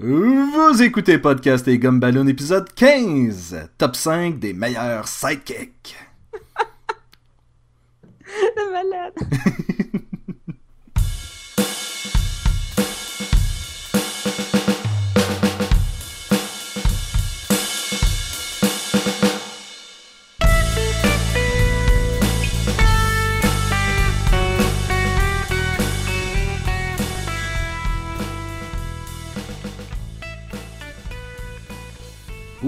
[0.00, 5.96] Vous écoutez Podcast et Gumballoon épisode 15, top 5 des meilleurs sidekicks.
[8.56, 9.14] Le malade.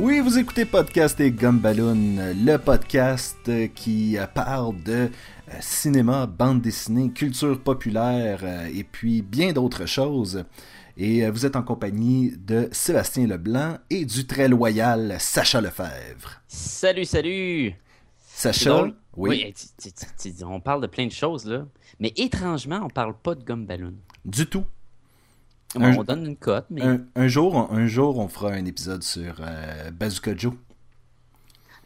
[0.03, 5.09] Oui, vous écoutez Podcast et Gumballoon, le podcast qui parle de euh,
[5.61, 10.47] cinéma, bande dessinée, culture populaire euh, et puis bien d'autres choses.
[10.97, 16.41] Et euh, vous êtes en compagnie de Sébastien Leblanc et du très loyal Sacha Lefebvre.
[16.49, 17.75] Salut, salut.
[18.27, 18.85] Sacha,
[19.19, 19.55] oui, Oui,
[20.47, 21.67] on parle de plein de choses, là.
[21.99, 23.93] Mais étrangement, on parle pas de gomme ballon.
[24.25, 24.65] du tout.
[25.75, 26.83] Bon, Un- on donne une cote, mais.
[26.83, 30.53] Un, un jour, on- un jour, on fera un épisode sur euh, Bazooka Joe.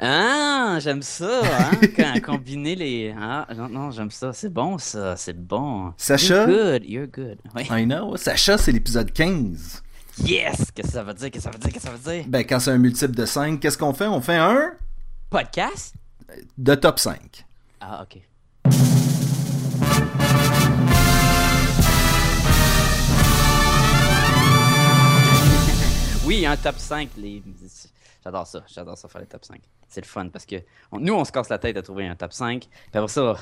[0.01, 3.15] Ah, j'aime ça, hein, quand combiner les.
[3.19, 4.33] Ah, non, non, j'aime ça.
[4.33, 5.17] C'est bon, ça.
[5.17, 5.93] C'est bon.
[5.97, 6.47] Sacha?
[6.47, 6.47] You're
[6.81, 7.39] good, you're good.
[7.55, 7.63] Oui.
[7.71, 8.17] I know.
[8.17, 9.83] Sacha, c'est l'épisode 15.
[10.25, 10.71] Yes!
[10.75, 11.31] Qu'est-ce que ça veut dire?
[11.31, 11.73] Qu'est-ce que ça veut dire?
[11.73, 12.25] Qu'est-ce que ça veut dire?
[12.29, 14.07] Ben, quand c'est un multiple de 5, qu'est-ce qu'on fait?
[14.07, 14.73] On fait un
[15.31, 15.95] Podcast?
[16.59, 17.45] de top 5.
[17.81, 18.21] Ah, ok.
[26.27, 27.11] Oui, un top 5.
[27.19, 27.42] Les...
[28.22, 28.62] J'adore ça.
[28.72, 29.61] J'adore ça faire les top 5.
[29.86, 30.56] C'est le fun parce que
[30.91, 32.61] on- nous, on se casse la tête à trouver un top 5.
[32.61, 33.34] Puis après ça,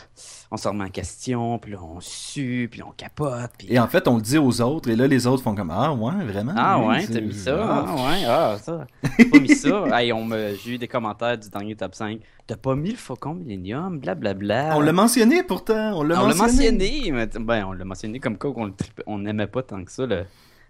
[0.51, 1.59] on se remet en question.
[1.59, 2.69] Puis là, on sue.
[2.71, 3.53] Puis on capote.
[3.57, 3.69] Puis...
[3.73, 5.93] Et en fait, on le dit aux autres, et là, les autres font comme Ah,
[5.95, 6.53] ouais, vraiment?
[6.57, 7.57] Ah Oui, ouais, t'as mis ça?
[7.65, 7.85] Ah.
[7.89, 8.87] Ah ouais, ah ça.
[9.17, 9.85] T'as pas mis ça?
[9.99, 10.55] Hey, on me...
[10.57, 12.21] J'ai eu des commentaires du dernier top 5.
[12.47, 14.77] T'as pas mis le Faucon Millennium, blablabla.
[14.77, 16.73] On l'a mentionné pourtant, on l'a On l'a mentionné.
[16.73, 20.05] mentionné, mais ben, on l'a mentionné comme quoi trippait- on n'aimait pas tant que ça
[20.05, 20.25] le,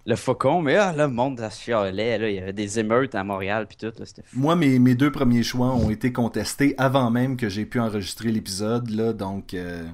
[0.04, 3.22] le faucon, mais ah, le monde à chialait, là, il y avait des émeutes à
[3.24, 4.38] Montréal puis tout, là, fou.
[4.40, 8.30] Moi, mes, mes deux premiers choix ont été contestés avant même que j'ai pu enregistrer
[8.30, 9.54] l'épisode, là, donc...
[9.54, 9.86] euh,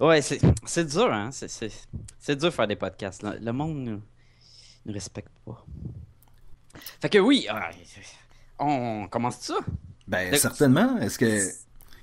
[0.00, 3.34] Ouais, c'est dur, hein, c'est- dur faire des podcasts, là.
[3.40, 4.00] le monde nous,
[4.86, 5.64] nous respecte pas.
[7.00, 7.70] Fait que oui, ah,
[8.58, 9.54] on commence ça?
[10.06, 10.98] Ben, certainement.
[10.98, 11.40] Est-ce que...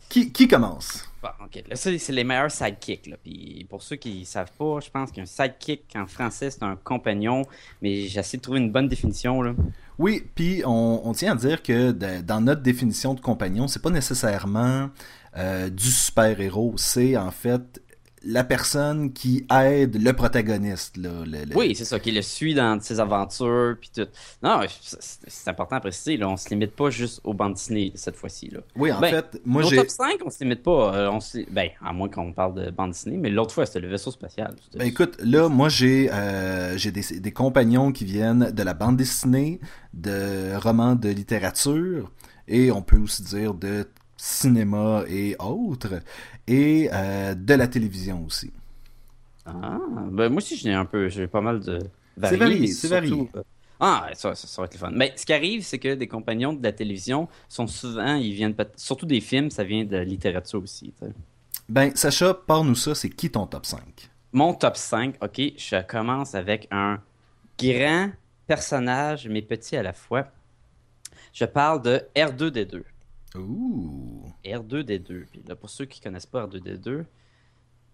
[0.10, 1.06] Qui, qui commence?
[1.22, 4.80] Bon, ok, là, ça, c'est les meilleurs sidekicks, là, puis pour ceux qui savent pas,
[4.84, 7.44] je pense qu'un sidekick en français, c'est un compagnon,
[7.82, 9.54] mais j'essaie de trouver une bonne définition, là.
[10.00, 13.82] Oui, puis on, on tient à dire que de- dans notre définition de compagnon, c'est
[13.82, 14.90] pas nécessairement
[15.38, 17.82] euh, du super-héros, c'est en fait
[18.24, 20.98] la personne qui aide le protagoniste.
[20.98, 24.08] Là, le- le- Oui, c'est ça, qui le suit dans ses aventures, puis tout.
[24.44, 24.62] Non,
[25.28, 28.50] c'est important à préciser, là, on se limite pas juste aux bandes dessinées cette fois-ci.
[28.50, 28.60] Là.
[28.76, 29.78] Oui, en Ben, fait, moi j'ai...
[29.78, 30.96] top 5, on se limite pas.
[30.96, 33.80] euh, on se- Ben, à moins qu'on parle de bandes dessinées, mais l'autre fois, c'était
[33.80, 34.54] le vaisseau spatial.
[34.76, 38.98] Ben écoute, là, moi j'ai euh, j'ai des, des compagnons qui viennent de la bande
[38.98, 39.60] dessinée,
[39.94, 42.12] de romans de littérature,
[42.48, 43.88] et on peut aussi dire de
[44.22, 46.02] cinéma et autres,
[46.46, 48.52] et euh, de la télévision aussi.
[49.46, 49.80] Ah,
[50.12, 51.80] ben moi aussi, j'ai un peu, j'ai pas mal de.
[52.22, 53.30] C'est varié, c'est varié.
[53.36, 53.44] euh,
[53.80, 54.92] Ah, ça, ça, ça va être le fun.
[54.94, 58.54] Mais ce qui arrive, c'est que des compagnons de la télévision sont souvent, ils viennent,
[58.76, 60.94] surtout des films, ça vient de la littérature aussi.
[61.70, 63.80] Ben, Sacha, parle-nous ça, c'est qui ton top 5?
[64.34, 67.00] Mon top 5, ok, je commence avec un
[67.58, 68.10] grand
[68.48, 70.28] personnage, mais petit à la fois.
[71.32, 72.84] Je parle de R2D2.
[73.36, 74.24] Ouh!
[74.46, 75.26] R2D2.
[75.32, 77.06] Puis là, pour ceux qui connaissent pas R2D2,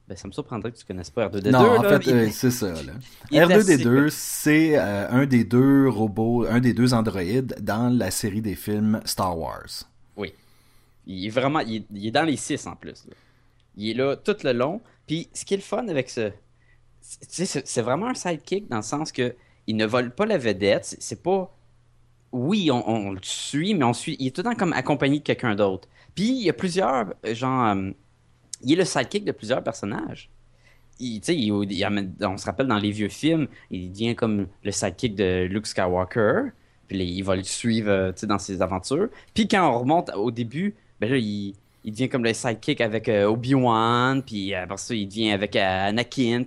[0.07, 1.49] ben, ça me surprendrait que tu connaisses pas R2D2.
[1.51, 2.71] non, en fait, euh, c'est ça.
[2.73, 2.93] Là.
[3.31, 7.89] il est assez R2D2, c'est euh, un des deux robots, un des deux androïdes dans
[7.95, 9.83] la série des films Star Wars.
[10.15, 10.33] Oui.
[11.07, 11.59] Il est vraiment.
[11.59, 13.05] Il est, il est dans les six en plus.
[13.07, 13.13] là.
[13.77, 14.81] Il est là tout le long.
[15.07, 16.31] Puis ce qui est le fun avec ce.
[17.01, 19.35] c'est- vraiment un sidekick dans le sens que
[19.67, 20.95] il ne vole pas la vedette.
[20.99, 21.54] C'est pas.
[22.37, 24.17] Oui, on, le suit, mais on suit.
[24.19, 25.87] Il est tout le temps comme accompagné de quelqu'un d'autre.
[26.15, 27.13] Puis il y a plusieurs.
[27.25, 27.67] euh, Genre.
[27.77, 27.91] euh,
[28.61, 30.29] il est le sidekick de plusieurs personnages.
[30.99, 31.21] On
[32.37, 36.49] se rappelle dans les vieux films, il devient comme le sidekick de Luke Skywalker.
[36.89, 39.07] Puis il va le suivre euh, dans ses aventures.
[39.33, 41.55] Puis quand on remonte au début, ben là, il,
[41.85, 44.23] devient comme le sidekick avec Obi-Wan.
[44.23, 46.43] Puis après ça, il devient avec Anakin.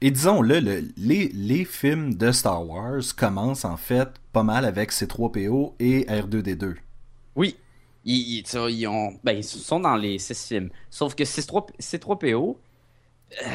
[0.00, 4.92] Et disons-le, le- les, les films de Star Wars commencent en fait pas mal avec
[4.92, 6.74] C3PO et R2D2.
[7.34, 7.56] Oui.
[8.04, 10.70] Ils, ils- ils ont, ben, ils sont dans les six films.
[10.88, 12.56] Sauf que C3, C3PO,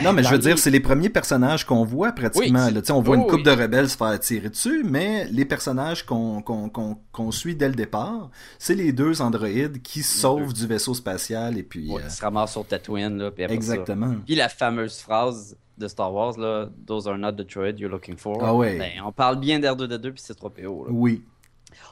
[0.04, 2.68] Non, mais je veux les- dire, c'est les premiers personnages qu'on voit pratiquement.
[2.68, 2.82] Oui, là.
[2.94, 3.44] On voit une coupe oui.
[3.44, 8.30] de rebelles se faire tirer dessus, mais les personnages qu'on suit dès le départ,
[8.60, 11.90] c'est les deux androïdes qui sauvent du vaisseau spatial et puis...
[11.90, 13.18] ouais, euh, se sur Tatooine.
[13.18, 14.16] Là, puis après ça- exactement.
[14.26, 18.16] Puis la fameuse phrase de Star Wars, là, Those are not the droids you're looking
[18.18, 18.38] for.
[18.44, 18.78] Ah ouais.
[18.78, 20.86] Ben, on parle bien d'R2D2 puis C3PO.
[20.86, 20.92] Là.
[20.92, 21.24] Oui.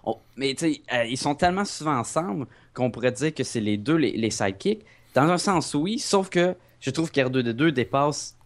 [0.03, 3.59] On- mais tu sais, euh, ils sont tellement souvent ensemble qu'on pourrait dire que c'est
[3.61, 4.85] les deux les, les sidekicks.
[5.15, 8.37] Dans un sens, oui, sauf que je trouve qu'R2D2 dépasse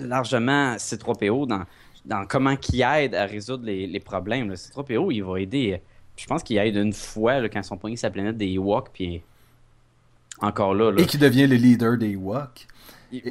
[0.00, 1.62] largement C3PO dans,
[2.04, 4.48] dans comment il aide à résoudre les, les problèmes.
[4.48, 4.54] là.
[4.56, 5.74] C3PO, il va aider.
[5.74, 5.78] euh,
[6.16, 8.88] Je pense qu'il aide une fois là, quand ils sont pognés sa planète des Ewoks,
[8.92, 9.22] puis
[10.40, 10.90] encore là.
[10.90, 12.66] là Et qui devient le leader des Ewoks.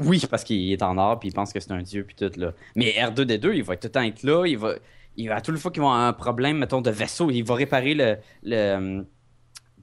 [0.01, 2.31] Oui, parce qu'il est en or puis il pense que c'est un dieu puis tout
[2.39, 2.53] là.
[2.75, 4.75] Mais R2D2, il va tout le temps être là, il va
[5.17, 7.93] il à toute fois qu'ils vont avoir un problème mettons de vaisseau, il va réparer
[7.93, 9.05] le, le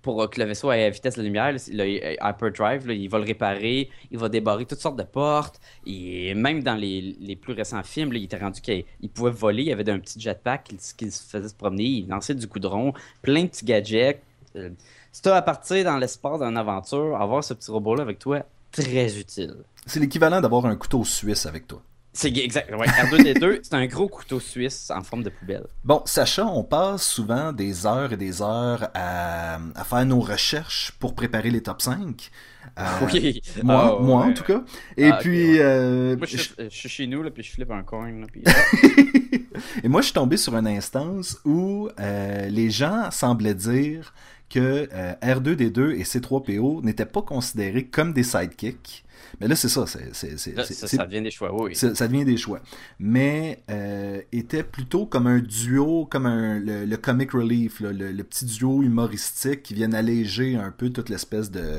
[0.03, 3.09] pour que le vaisseau ait à vitesse de la lumière, le, le hyperdrive, là, il
[3.09, 5.61] va le réparer, il va débarrer toutes sortes de portes.
[5.87, 9.31] Et même dans les, les plus récents films, là, il était rendu qu'il il pouvait
[9.31, 12.35] voler, il y avait un petit jetpack qu'il qu'il se faisait se promener, il lançait
[12.35, 12.93] du goudron,
[13.23, 14.23] plein de petits gadgets.
[14.57, 14.71] Euh,
[15.13, 19.19] si tu à partir dans l'espace d'une aventure, avoir ce petit robot-là avec toi, très
[19.19, 19.55] utile.
[19.87, 21.83] C'est l'équivalent d'avoir un couteau suisse avec toi.
[22.15, 22.71] C'est exact.
[22.75, 25.65] Ouais, R2D2, c'est un gros couteau suisse en forme de poubelle.
[25.83, 30.93] Bon, Sacha, on passe souvent des heures et des heures à, à faire nos recherches
[31.01, 32.31] pour préparer les top 5.
[32.79, 32.83] Euh,
[33.13, 33.41] oui.
[33.63, 34.31] Moi, Ah, moi ouais.
[34.31, 34.63] en tout cas.
[34.99, 35.61] Et Ah, puis, ouais.
[35.63, 38.11] euh, Moi, je, je- suis- je suis chez nous, là, puis je flippe un coin.
[38.13, 38.43] Là, puis...
[39.83, 44.13] et moi, je suis tombé sur une instance où euh, les gens semblaient dire
[44.53, 49.05] que euh, R2D2 et C3PO n'étaient pas considérés comme des sidekicks.
[49.41, 49.87] Mais là, c'est ça.
[49.87, 51.75] c'est- ça, devient des choix, oui.
[51.75, 52.61] Ça, devient des choix.
[52.99, 58.13] Mais euh, était plutôt comme un duo, comme un, le, le comic relief, là, le,
[58.13, 61.79] le petit duo humoristique qui vient alléger un peu toute l'espèce de,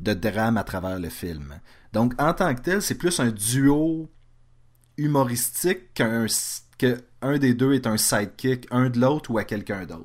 [0.00, 1.54] de drame à travers le film.
[1.92, 4.08] Donc, en tant que tel, c'est plus un duo
[4.96, 6.26] humoristique qu'un
[6.78, 10.04] que un des deux est un sidekick, un de l'autre ou à quelqu'un d'autre.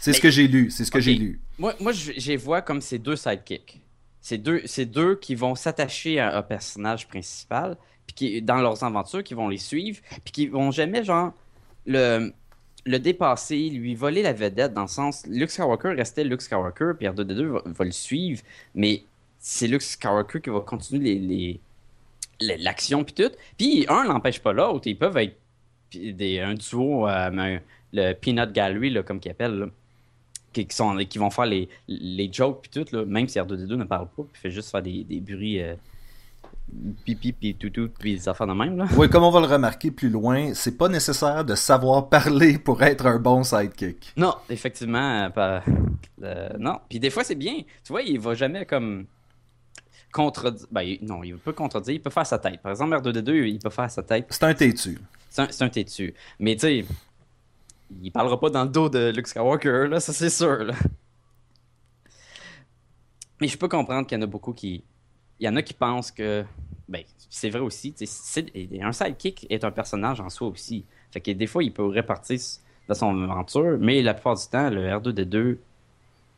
[0.00, 0.70] C'est ce que j'ai lu.
[0.70, 1.40] C'est ce que j'ai lu.
[1.58, 3.80] Moi, moi je, les vois comme ces deux sidekicks.
[4.20, 7.76] C'est deux, deux qui vont s'attacher à un personnage principal,
[8.06, 11.32] puis qui, dans leurs aventures, qui vont les suivre, puis qui vont jamais, genre,
[11.86, 12.32] le,
[12.86, 17.08] le dépasser, lui voler la vedette, dans le sens, Luke Skywalker restait Luke Skywalker, puis
[17.08, 18.42] R2D2 va, le suivre,
[18.74, 19.02] mais
[19.40, 21.60] c'est Luke Skywalker qui va continuer les,
[22.58, 23.32] l'action, puis tout.
[23.58, 25.36] Puis un n'empêche pas l'autre, ils peuvent être
[25.92, 27.58] des, un duo, euh,
[27.92, 29.66] le Peanut Gallery, là, comme qu'ils appellent, là
[30.52, 33.74] qui, qui sont, qui vont faire les, les jokes puis tout, là, même si R2D2
[33.74, 35.74] ne parle pas, puis fait juste faire des, des bruits euh,
[37.04, 38.76] pipi puis toutou puis des affaires de même.
[38.76, 38.86] Là.
[38.96, 42.82] Oui, comme on va le remarquer plus loin, c'est pas nécessaire de savoir parler pour
[42.82, 44.12] être un bon sidekick.
[44.16, 45.62] Non, effectivement, euh, pas-
[46.22, 46.78] euh, non.
[46.88, 47.54] Puis des fois c'est bien.
[47.84, 49.06] Tu vois, il va jamais comme
[50.12, 50.66] contredire.
[50.70, 52.60] Ben, il- non, il peut contredire, il peut faire sa tête.
[52.62, 54.26] Par exemple, R2D2, il peut faire sa tête.
[54.30, 54.98] C'est un têtu.
[55.30, 56.14] C'est un, un têtu.
[56.38, 56.84] Mais tu sais,
[58.02, 60.64] il parlera pas dans le dos de Luke Skywalker, là, ça c'est sûr.
[60.64, 60.74] Là.
[63.40, 64.84] Mais je peux comprendre qu'il y en a beaucoup qui.
[65.40, 66.44] Il y en a qui pensent que.
[66.88, 67.94] Ben, c'est vrai aussi.
[68.80, 70.84] Un sidekick est un personnage en soi aussi.
[71.10, 72.38] Fait que des fois, il peut répartir
[72.88, 75.58] dans son aventure, mais la plupart du temps, le R2D2,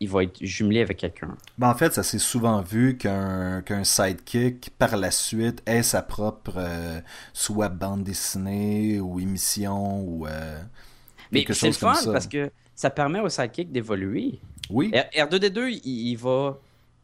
[0.01, 1.37] il va être jumelé avec quelqu'un.
[1.59, 6.01] Ben, en fait, ça s'est souvent vu qu'un qu'un sidekick, par la suite, ait sa
[6.01, 7.01] propre euh,
[7.33, 10.63] soit bande dessinée ou émission ou euh,
[11.35, 12.13] Mais c'est le fun ça.
[12.13, 14.39] parce que ça permet au sidekick d'évoluer.
[14.71, 16.59] Oui, R- R2D2, il, il va.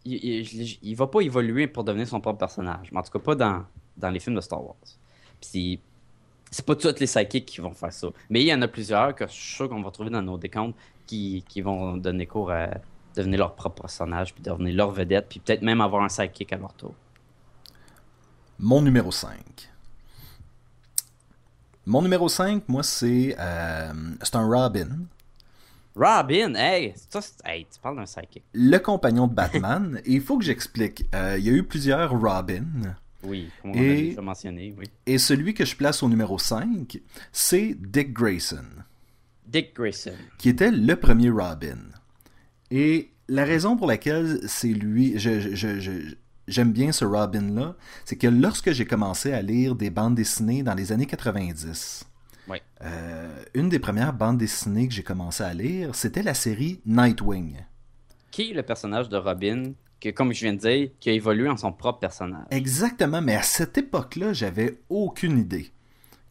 [0.04, 2.88] Il, il- il va pas évoluer pour devenir son propre personnage.
[2.92, 3.64] Mais en tout cas, pas dans,
[3.98, 4.76] dans les films de Star Wars.
[5.40, 5.78] Puis
[6.50, 8.08] c'est pas tous les sidekicks qui vont faire ça.
[8.30, 10.38] Mais il y en a plusieurs que je suis sûr qu'on va trouver dans nos
[10.38, 10.74] décomptes
[11.06, 12.68] qui, qui vont donner cours à
[13.14, 16.56] devenir leur propre personnage, puis devenir leur vedette, puis peut-être même avoir un sidekick à
[16.56, 16.94] leur tour.
[18.58, 19.30] mon numéro 5.
[21.86, 24.88] Mon numéro 5, moi, c'est euh, c'est un Robin,
[25.96, 28.44] Robin, hey, ça, hey, tu parles d'un sidekick.
[28.54, 30.00] le compagnon de Batman.
[30.04, 31.04] et il faut que j'explique.
[31.14, 32.64] Euh, il y a eu plusieurs Robin.
[33.24, 34.86] Oui, comme on Et- déjà mentionné, oui.
[35.06, 36.98] Et celui que je place au numéro 5,
[37.32, 38.64] c'est Dick Grayson.
[39.46, 40.12] Dick Grayson.
[40.38, 41.78] qui était le premier Robin.
[42.70, 46.14] Et la raison pour laquelle c'est lui, je, je- je- je-
[46.50, 50.74] j'aime bien ce Robin-là, c'est que lorsque j'ai commencé à lire des bandes dessinées dans
[50.74, 52.04] les années 90,
[52.48, 52.62] Ouais.
[52.82, 57.56] euh, une des premières bandes dessinées que j'ai commencé à lire, c'était la série Nightwing.
[58.30, 61.48] Qui est le personnage de Robin, que, comme je viens de dire, qui a évolué
[61.48, 62.46] en son propre personnage?
[62.50, 65.70] Exactement, mais à cette époque-là, j'avais aucune idée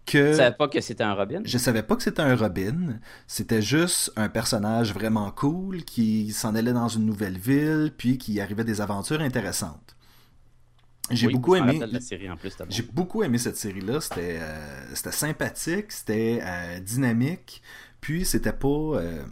[0.06, 1.42] que Tu savais pas que c'était un Robin?
[1.46, 3.00] Je savais pas que c'était un Robin.
[3.28, 8.42] C'était juste un personnage vraiment cool qui s'en allait dans une nouvelle ville, puis qui
[8.42, 9.96] arrivait des aventures intéressantes.
[11.12, 11.74] J'ai Oui, beaucoup aimé.
[11.74, 12.52] rappelle la série en plus.
[12.52, 12.72] c'était bon.
[12.72, 14.02] J'ai beaucoup aimé cette série-là.
[14.02, 17.62] C'était euh, c'était sympathique, c'était euh, dynamique,
[18.02, 19.24] puis c'était pas euh,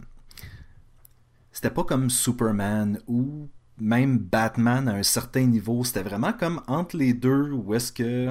[1.52, 3.48] c'était pas comme Superman où
[3.80, 5.84] même Batman à un certain niveau.
[5.84, 8.28] C'était vraiment comme entre les deux où est-ce que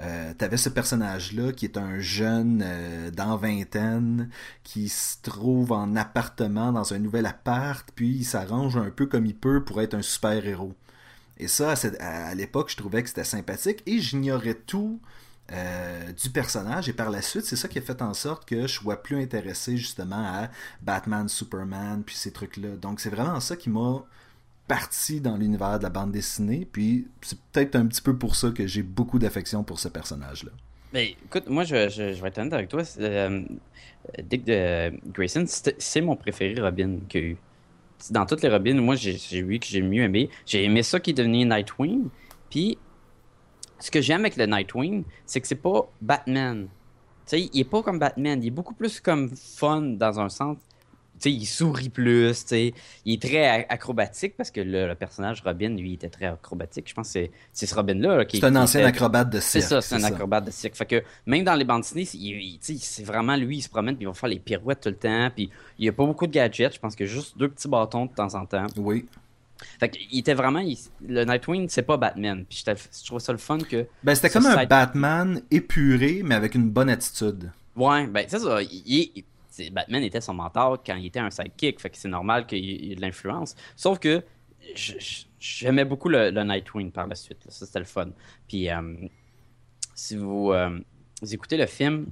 [0.00, 4.28] euh, t'avais ce personnage-là qui est un jeune euh, dans vingtaine
[4.62, 9.26] qui se trouve en appartement dans un nouvel appart, puis il s'arrange un peu comme
[9.26, 10.74] il peut pour être un super-héros.
[11.38, 15.00] Et ça, à, l'époque, je trouvais que c'était sympathique et j'ignorais tout
[15.52, 16.88] euh, du personnage.
[16.88, 19.20] Et par la suite, c'est ça qui a fait en sorte que je sois plus
[19.20, 20.48] intéressé justement à
[20.82, 22.76] Batman, Superman, puis ces trucs-là.
[22.80, 24.02] Donc c'est vraiment ça qui m'a
[24.66, 28.50] partie dans l'univers de la bande dessinée, puis c'est peut-être un petit peu pour ça
[28.50, 30.50] que j'ai beaucoup d'affection pour ce personnage-là.
[30.92, 32.82] Mais ben, écoute, moi, je, vais être honnête avec toi.
[32.98, 33.42] Euh,
[34.22, 37.36] Dick de Grayson, c'est mon préféré Robin qu'il a eu.
[38.10, 40.28] Dans toutes les Robins, moi, j'ai vu que j'ai mieux aimé.
[40.44, 42.08] J'ai aimé ça qui est devenu Nightwing.
[42.50, 42.78] Puis,
[43.78, 46.68] ce que j'aime avec le Nightwing, c'est que c'est pas Batman.
[47.26, 48.42] Tu sais, il est pas comme Batman.
[48.42, 50.58] Il est beaucoup plus comme fun dans un sens
[51.24, 52.72] il sourit plus, il
[53.06, 56.88] est très acrobatique parce que le, personnage Robin, lui, était très acrobatique.
[56.88, 59.62] Je pense que c'est ce Robin-là qui C'est un ancien acrobate de cirque.
[59.62, 60.76] C'est ça, c'est un acrobate de cirque.
[60.76, 64.08] Fait que même dans les bandes dessinées, c'est vraiment lui, il se promène, puis il
[64.08, 66.74] va faire les pirouettes tout le temps, puis il n'y a pas beaucoup de gadgets.
[66.74, 68.66] Je pense qu'il y a juste deux petits bâtons de temps en temps.
[68.76, 69.06] Oui.
[69.80, 70.62] Fait qu'il était vraiment.
[71.06, 72.44] le Nightwing, c'est pas Batman.
[72.48, 73.86] Puis je trouve ça le fun que.
[74.02, 77.50] Ben, c'était comme un Batman épuré, mais avec une bonne attitude.
[77.74, 78.60] Ouais, ben, c'est ça.
[78.62, 79.24] Il,
[79.70, 82.92] Batman était son mentor quand il était un sidekick, fait que c'est normal qu'il y
[82.92, 83.54] ait de l'influence.
[83.76, 84.22] Sauf que
[85.38, 87.44] j'aimais beaucoup le, Nightwing par la suite.
[87.48, 88.10] Ça, c'était le fun.
[88.48, 88.94] Puis, euh,
[89.94, 90.78] si vous, euh,
[91.22, 92.06] vous, écoutez le film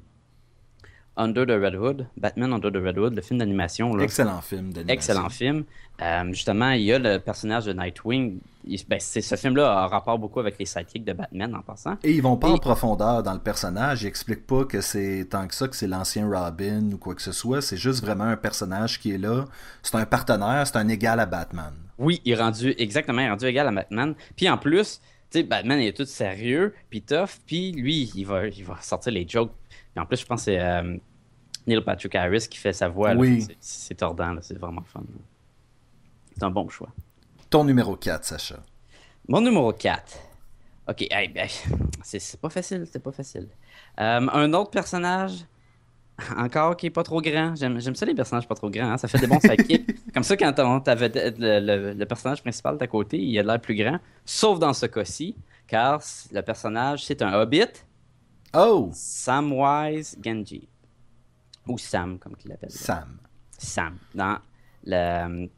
[1.17, 3.99] Under the Red Hood, Batman Under the Red Hood, le film d'animation.
[4.01, 4.95] Excellent film d'animation.
[4.95, 5.65] Excellent film.
[6.03, 8.41] Euh, justement, il y a le personnage de Nightwing.
[8.89, 11.97] Ben, ce film-là a rapport beaucoup avec les sidekicks de Batman en passant.
[12.03, 14.03] Et ils vont pas en profondeur dans le personnage.
[14.03, 17.23] Ils expliquent pas que c'est tant que ça que c'est l'ancien Robin ou quoi que
[17.23, 17.61] ce soit.
[17.61, 19.45] C'est juste vraiment un personnage qui est là.
[19.83, 21.75] C'est un partenaire, c'est un égal à Batman.
[21.99, 24.15] Oui, il est rendu exactement il est rendu égal à Batman.
[24.35, 28.47] Puis en plus, tu sais, Batman est tout sérieux, puis tough, puis lui, il va,
[28.47, 29.53] il va sortir les jokes.
[29.95, 30.97] Puis en plus, je pense que c'est euh,
[31.67, 33.15] Neil Patrick Harris qui fait sa voix.
[33.15, 33.47] Oui.
[33.61, 35.03] C'est tordant, c'est vraiment fun.
[36.35, 36.91] C'est un bon choix.
[37.49, 38.57] Ton numéro 4, Sacha.
[39.29, 40.19] Mon numéro 4.
[40.89, 41.49] Ok, ben,
[42.03, 43.49] c'est pas facile, c'est pas facile.
[44.01, 45.47] Euh, un autre personnage,
[46.37, 47.55] encore qui est pas trop grand.
[47.55, 48.99] J'aime ça les personnages pas trop grands, hein.
[48.99, 49.87] ça fait des bons sidekicks.
[50.13, 51.09] Comme ça, quand t'avais
[51.39, 53.99] le, le, personnage principal d'à côté, il a l'air plus grand.
[54.25, 55.35] Sauf dans ce cas-ci,
[55.67, 57.63] car le personnage, c'est un hobbit.
[58.55, 58.91] Oh!
[58.93, 60.69] Samwise Genji.
[61.67, 62.71] Ou Sam, comme il l'appelle.
[62.71, 63.19] Sam.
[63.59, 63.99] Sam.
[64.15, 64.39] Dans
[64.85, 65.49] le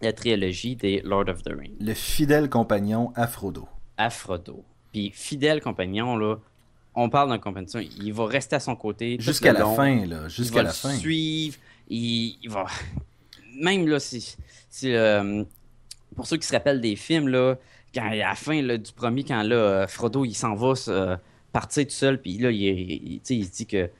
[0.00, 1.76] la trilogie des Lord of the Rings.
[1.80, 3.68] Le fidèle compagnon à Frodo.
[3.96, 4.64] À Frodo.
[4.92, 6.36] Puis fidèle compagnon, là,
[6.94, 9.16] on parle d'un compagnon, il va rester à son côté.
[9.20, 10.28] Jusqu'à la fin, là.
[10.28, 10.90] Jusqu'à la fin.
[10.90, 11.56] Il va suivre,
[11.88, 12.66] il, va.
[13.60, 14.36] Même là, si,
[14.84, 15.44] euh,
[16.14, 17.56] pour ceux qui se rappellent des films, là,
[17.94, 21.16] quand, à la fin du premier, quand là, euh, Frodo il s'en va euh,
[21.52, 23.90] partir tout seul, puis là, il, il, il dit que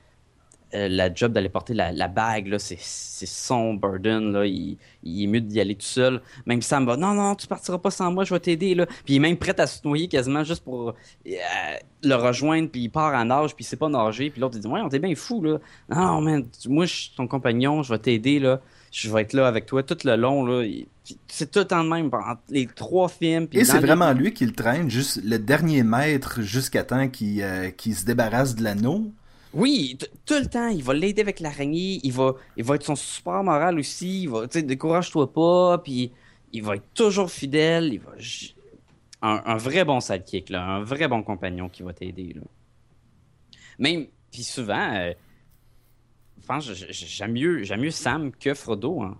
[0.74, 4.32] euh, la job d'aller porter la, bague, c'est, son burden.
[4.32, 4.44] Là.
[4.44, 6.20] Il, est mieux d'y aller tout seul.
[6.44, 8.74] Même Sam va Non, non, tu partiras pas sans moi, je vais t'aider.
[8.74, 8.84] Là.
[8.86, 10.92] Puis il est même prêt à se noyer quasiment juste pour euh,
[12.02, 12.68] le rejoindre.
[12.70, 14.28] Puis il part en nage, puis il sait pas nager.
[14.28, 15.42] Puis l'autre, il dit Ouais, on t'es bien fou.
[15.42, 15.58] Là.
[15.88, 18.38] Non, man, moi, je suis ton compagnon, je vais t'aider.
[18.38, 18.60] Là.
[18.90, 20.44] Je vais être là avec toi tout le long.
[20.44, 20.66] Là.
[21.26, 22.10] C'est tout le temps de même
[22.48, 23.48] les trois films.
[23.52, 27.70] Et c'est vraiment lui qui le traîne, juste le dernier mètre jusqu'à temps qu'il, euh,
[27.70, 29.12] qu'il se débarrasse de l'anneau.
[29.54, 32.96] Oui, tout le temps, il va l'aider avec l'araignée, il va, il va être son
[32.96, 36.12] super moral aussi, il va, tu sais, décourage-toi pas, puis
[36.52, 38.12] il va être toujours fidèle, il va...
[39.20, 42.42] Un, vrai bon sidekick, là, un vrai bon compagnon qui va t'aider, là.
[43.78, 45.12] Même, puis souvent, euh,
[46.48, 49.16] pense j'aime mieux, j'aime mieux Sam que Frodo, hein,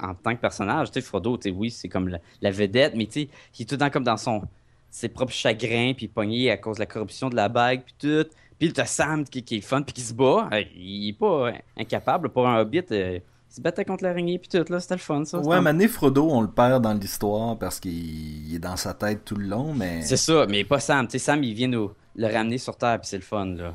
[0.00, 0.90] en tant que personnage.
[0.90, 3.28] Tu sais, Frodo, tu sais, oui, c'est comme la, vedette, mais tu sais,
[3.58, 4.42] il est tout le temps comme dans son
[4.90, 8.28] ses propres chagrins, puis pogné à cause de la corruption de la bague, puis tout.
[8.58, 10.48] Puis t'as Sam qui, qui, est fun, puis qui se bat.
[10.76, 12.84] Il est pas incapable pour un hobbit.
[12.92, 15.38] Euh, il se battait contre l'araignée, puis tout, là, c'était le fun, ça.
[15.40, 19.36] Ouais, mais Frodo, on le perd dans l'histoire parce qu'il est dans sa tête tout
[19.36, 20.02] le long, mais...
[20.02, 21.06] C'est ça, mais pas Sam.
[21.06, 23.74] Tu sais, Sam, il vient nous le ramener sur Terre, puis c'est le fun, là.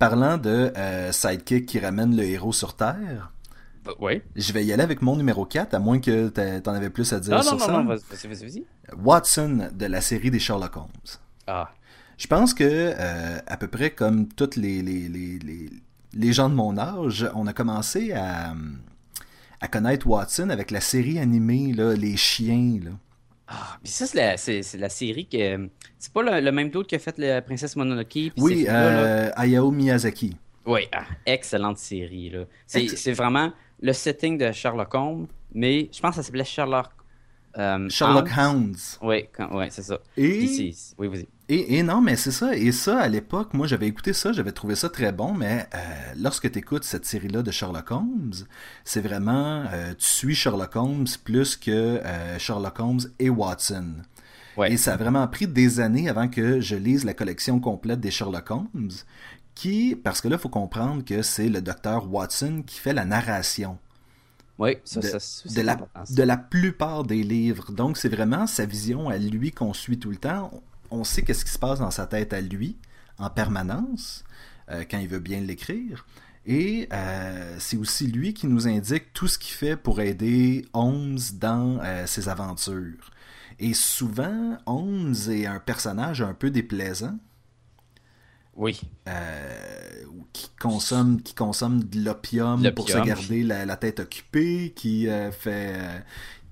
[0.00, 3.32] Parlant de euh, sidekick qui ramène le héros sur Terre...
[3.84, 4.22] Bah, oui.
[4.34, 6.28] Je vais y aller avec mon numéro 4, à moins que
[6.58, 7.72] t'en avais plus à dire non, sur non, ça.
[7.72, 8.64] Non, non, vas-y, vas-y.
[8.96, 10.86] Watson de la série des Sherlock Holmes.
[11.46, 11.70] Ah.
[12.16, 15.70] Je pense que, euh, à peu près comme toutes les, les, les,
[16.12, 18.54] les, gens de mon âge, on a commencé à,
[19.60, 22.80] à connaître Watson avec la série animée, là, Les Chiens.
[22.84, 22.90] Là.
[23.52, 25.68] Ah, puis ça, c'est la, c'est, la série que.
[25.98, 28.32] C'est pas le, même d'autre qui a fait la Princesse Mononoke.
[28.36, 30.36] Oui, euh, Hayao Miyazaki.
[30.64, 32.30] Oui, ah, excellente série.
[32.30, 32.44] Là.
[32.66, 33.52] C'est, c'est vraiment
[33.82, 36.90] le setting de Sherlock Holmes, mais je pense que ça s'appelait Sherlock
[37.58, 38.68] Euh, Sherlock Holmes.
[38.68, 38.98] Hounds.
[39.02, 39.98] Oui, ouais, c'est ça.
[40.16, 41.26] Et, Puis Oui, vas-y.
[41.50, 42.54] Et, et non, mais c'est ça.
[42.56, 45.78] Et ça, à l'époque, moi, j'avais écouté ça, j'avais trouvé ça très bon, mais euh,
[46.16, 48.34] lorsque tu écoutes cette série-là de Sherlock Holmes,
[48.84, 53.94] c'est vraiment, euh, tu suis Sherlock Holmes plus que euh, Sherlock Holmes et Watson.
[54.56, 54.72] Ouais.
[54.72, 58.12] Et ça a vraiment pris des années avant que je lise la collection complète des
[58.12, 58.92] Sherlock Holmes,
[59.56, 63.04] qui, parce que là, il faut comprendre que c'est le docteur Watson qui fait la
[63.04, 63.76] narration
[64.58, 65.78] Oui, ça, de, ça, ça, de c'est la,
[66.10, 67.72] de la plupart des livres.
[67.72, 70.62] Donc, c'est vraiment sa vision à lui qu'on suit tout le temps.
[70.90, 72.76] On sait qu'est-ce qui se passe dans sa tête à lui
[73.18, 74.24] en permanence
[74.70, 76.06] euh, quand il veut bien l'écrire.
[76.46, 81.18] Et euh, c'est aussi lui qui nous indique tout ce qu'il fait pour aider Holmes
[81.34, 83.10] dans euh, ses aventures.
[83.58, 87.18] Et souvent, Holmes est un personnage un peu déplaisant
[88.56, 88.80] Oui.
[89.06, 95.08] euh, qui consomme qui consomme de l'opium pour se garder la, la tête occupée, qui
[95.08, 95.98] euh, fait euh,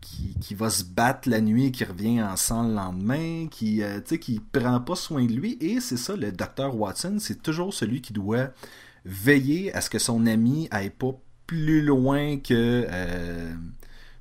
[0.00, 3.83] qui, qui va se battre la nuit et qui revient en sang le lendemain, qui
[3.83, 7.75] euh, qui prend pas soin de lui et c'est ça le docteur Watson, c'est toujours
[7.75, 8.49] celui qui doit
[9.05, 11.12] veiller à ce que son ami aille pas
[11.47, 13.52] plus loin que euh,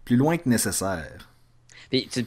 [0.05, 1.29] plus loin que nécessaire.
[1.89, 2.25] Puis tu,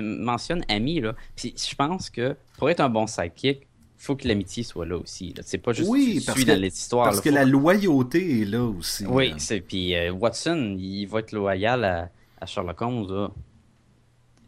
[0.00, 1.14] mentionnes ami, là.
[1.36, 3.66] Puis je pense que pour être un bon sidekick,
[3.98, 5.32] faut que l'amitié soit là aussi.
[5.36, 5.42] là.
[5.44, 7.04] C'est pas juste Oui, tu parce suis que- dans les histoires.
[7.04, 7.22] Parce là.
[7.22, 9.04] que la loyauté est là aussi.
[9.06, 12.10] Oui, c'est puis euh, Watson, il va être loyal à,
[12.42, 13.06] à Sherlock Holmes.
[13.08, 13.30] Là.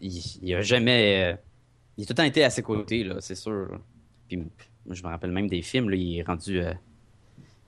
[0.00, 1.32] Il, il a jamais.
[1.32, 1.36] euh,
[1.96, 3.52] il a tout le temps été à ses côtés, là, c'est sûr.
[3.70, 3.78] là.
[4.28, 6.58] Puis moi, je me rappelle même des films, là, il est rendu.
[6.60, 6.72] euh,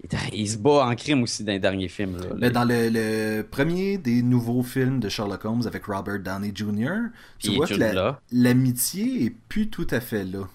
[0.02, 2.16] il, est- il se bat en crime aussi dans les derniers films.
[2.18, 6.52] Là, Mais dans le, le premier des nouveaux films de Sherlock Holmes avec Robert Downey
[6.54, 7.92] Jr., tu vois que la-
[8.32, 10.48] l'amitié est plus tout à fait là.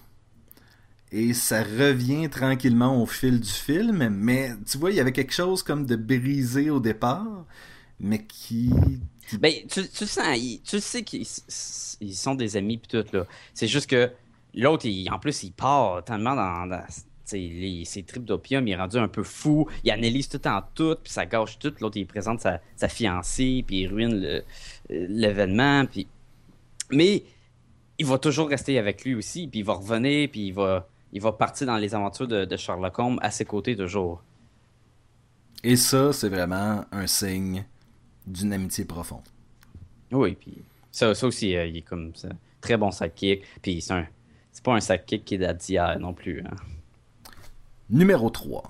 [1.14, 5.34] Et ça revient tranquillement au fil du film, mais tu vois, il y avait quelque
[5.34, 7.44] chose comme de brisé au départ,
[8.00, 8.70] mais qui...
[9.40, 11.26] Ben, tu, sens, tu sais qu'ils
[12.00, 13.26] ils sont des amis pis tout, là.
[13.54, 14.10] C'est juste que
[14.54, 16.82] l'autre, en plus, il part tellement dans,
[17.24, 21.12] ses tripes d'opium, il est rendu un peu fou, il analyse tout en tout, puis
[21.12, 21.72] ça gâche tout.
[21.80, 24.42] L'autre, il présente sa, fiancée, puis il ruine
[24.88, 26.06] l'événement, puis...
[26.90, 27.24] Mais
[27.98, 31.22] il va toujours rester avec lui aussi, puis il va revenir, puis il va, il
[31.22, 34.22] va partir dans les aventures de, de Sherlock Holmes à ses côtés toujours.
[35.64, 37.64] Et ça, c'est vraiment un signe
[38.26, 39.22] d'une amitié profonde.
[40.10, 40.54] Oui, puis
[40.90, 42.28] ça, ça aussi, euh, il est comme ça.
[42.60, 43.42] Très bon sidekick.
[43.62, 44.06] Puis c'est un.
[44.52, 46.40] C'est pas un sidekick qui date d'hier non plus.
[46.44, 46.50] hein.
[47.90, 48.62] Numéro 3.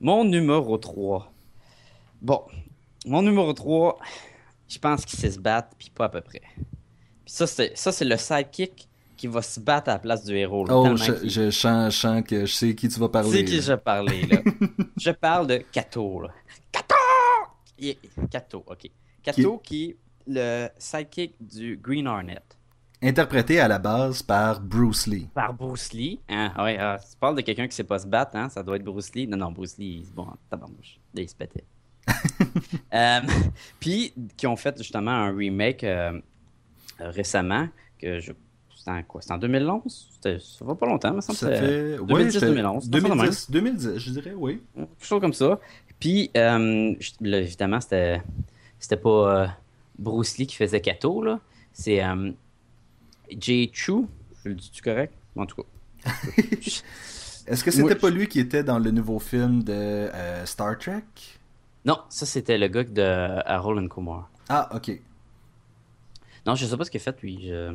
[0.00, 1.32] Mon numéro 3.
[2.22, 2.42] Bon.
[3.06, 3.98] Mon numéro 3,
[4.68, 6.42] je pense qu'il sait se battre, puis pas à peu près.
[6.56, 10.64] Puis ça, c'est, c'est le sidekick qui va se battre à la place du héros.
[10.66, 13.30] là, Oh, je, je sens, je sens que je sais qui tu vas parler.
[13.38, 14.38] sais qui je parlais, là.
[14.96, 16.28] je parle de Kato, là.
[17.80, 17.98] Est-
[18.30, 18.90] Kato, ok.
[19.22, 22.40] Kato qui est le sidekick du Green Hornet.
[23.02, 25.26] Interprété à la base par Bruce Lee.
[25.34, 26.20] Par Bruce Lee.
[26.28, 26.52] Hein?
[26.58, 28.50] Ouais, ah, tu parles de quelqu'un qui sait pas se battre, hein?
[28.50, 29.26] Ça doit être Bruce Lee.
[29.26, 31.00] Non, non, Bruce Lee, il se bat en tabarnouche.
[31.14, 31.64] Il se pétait.
[32.92, 33.20] Euh,
[33.78, 36.20] Puis, qui ont fait justement un remake euh,
[36.98, 38.32] récemment, que je...
[38.76, 39.20] C'était en quoi?
[39.20, 40.08] C'était en 2011?
[40.14, 41.92] C'était- Ça va pas longtemps, mais ça me Ça semble que fait...
[41.94, 42.84] c'est ouais, 2010, j'étais- 2011.
[42.84, 43.16] c'est pas de même.
[43.18, 44.62] 2010, 2010, je dirais, oui.
[44.74, 45.60] Quelque chose comme ça.
[46.00, 48.22] Puis, euh, là, évidemment, c'était
[48.78, 49.46] c'était pas euh,
[49.98, 51.38] Bruce Lee qui faisait Kato, là.
[51.72, 52.32] C'est euh,
[53.38, 54.06] Jay Chu.
[54.44, 55.12] Je le dis-tu correct?
[55.36, 56.10] En tout cas.
[57.46, 60.08] Est-ce que c'était Moi, pas lui qui était dans le nouveau film de
[60.44, 61.02] Star Trek?
[61.84, 63.02] Non, ça, c'était le gars de
[63.46, 64.30] Harold and Kumar.
[64.48, 64.98] Ah, ok.
[66.46, 67.46] Non, je sais pas ce qu'il a fait, lui.
[67.48, 67.74] Je...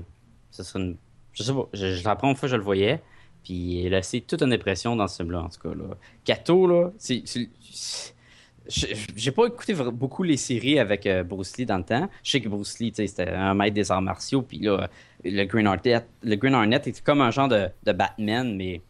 [0.51, 0.97] Ça serait une-
[1.33, 1.67] Je sais pas.
[1.73, 1.93] Je...
[1.95, 3.01] je- La première fois je le voyais,
[3.43, 5.75] puis il a laissé toute une impression dans ce film-là, en tout cas.
[5.75, 5.95] Là.
[6.23, 7.23] Kato, là, c'est...
[7.25, 7.49] c'est-
[8.67, 12.09] J'ai pas écouté beaucoup les séries avec euh, Bruce Lee dans le temps.
[12.23, 14.89] Je sais que Bruce Lee, c'était un maître des arts martiaux, puis là,
[15.23, 18.81] le Green Hornet, le Green Hornet était comme un genre de, de Batman, mais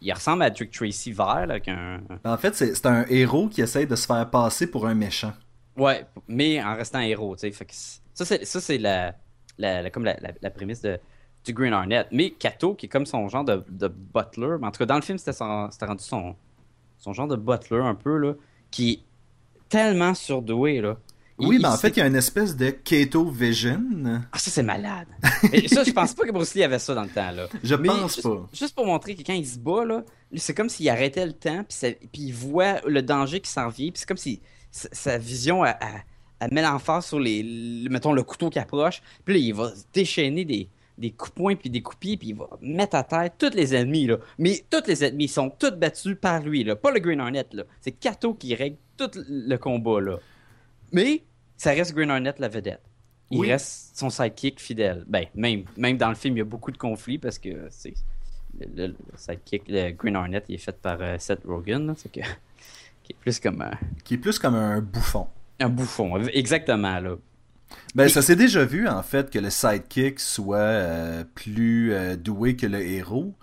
[0.00, 2.00] il ressemble à Dick Tracy vert, là, un...
[2.24, 5.32] En fait, c'est un héros qui essaye de se faire passer pour un méchant.
[5.76, 7.66] Ouais, mais en restant héros, tu sais.
[8.14, 8.24] Ça,
[8.60, 9.14] c'est, la,
[9.58, 10.98] la, la- comme la, prémisse de,
[11.44, 12.06] du Green Hornet.
[12.12, 14.96] Mais Kato, qui est comme son genre de, de butler, mais en tout cas, dans
[14.96, 15.32] le film, c'était
[15.86, 16.34] rendu son,
[16.98, 18.34] son genre de butler un peu, là,
[18.70, 19.00] qui est
[19.68, 20.96] tellement surdoué, là.
[21.38, 23.82] Il- Oui, mais en sait- fait, il y a une espèce de Keto Vision.
[24.32, 25.06] Ah, ça, c'est malade.
[25.52, 27.46] Et ça, je pense pas que Bruce Lee avait ça dans le temps, là.
[27.62, 28.48] Je Mais pense juste, pas.
[28.54, 30.02] juste pour montrer que quand il se bat, là,
[30.34, 33.98] c'est comme s'il arrêtait le temps, puis, il voit le danger qui s'en vient, puis
[34.00, 35.74] c'est comme si sa, sa vision, elle
[36.52, 40.46] met l'emphase sur les, le- mettons, le couteau qui approche, puis là, il va déchaîner
[40.46, 43.54] des, des coups de poing puis des coups puis il va mettre à terre tous
[43.54, 44.16] les ennemis, là.
[44.38, 46.76] Mais tous les ennemis sont tous battus par lui, là.
[46.76, 47.64] Pas le Green Hornet, là.
[47.80, 50.18] C'est Kato qui règle tout le combat, là.
[50.92, 51.22] Mais
[51.56, 52.80] ça reste Green Hornet la vedette.
[53.30, 53.50] il Oui.
[53.50, 55.04] reste son sidekick fidèle.
[55.06, 57.94] Ben, même, même dans le film, il y a beaucoup de conflits parce que c'est
[58.58, 62.20] le, sidekick, le Green Hornet, il est fait par euh, Seth Rogen, là, c'est que
[63.02, 63.72] qui est plus comme un,
[64.04, 65.26] Qui est plus comme un bouffon.
[65.60, 67.16] un bouffon, exactement là.
[67.94, 72.56] Ben, ça s'est déjà vu, en fait, que le sidekick soit euh, plus euh, doué
[72.56, 73.34] que le héros.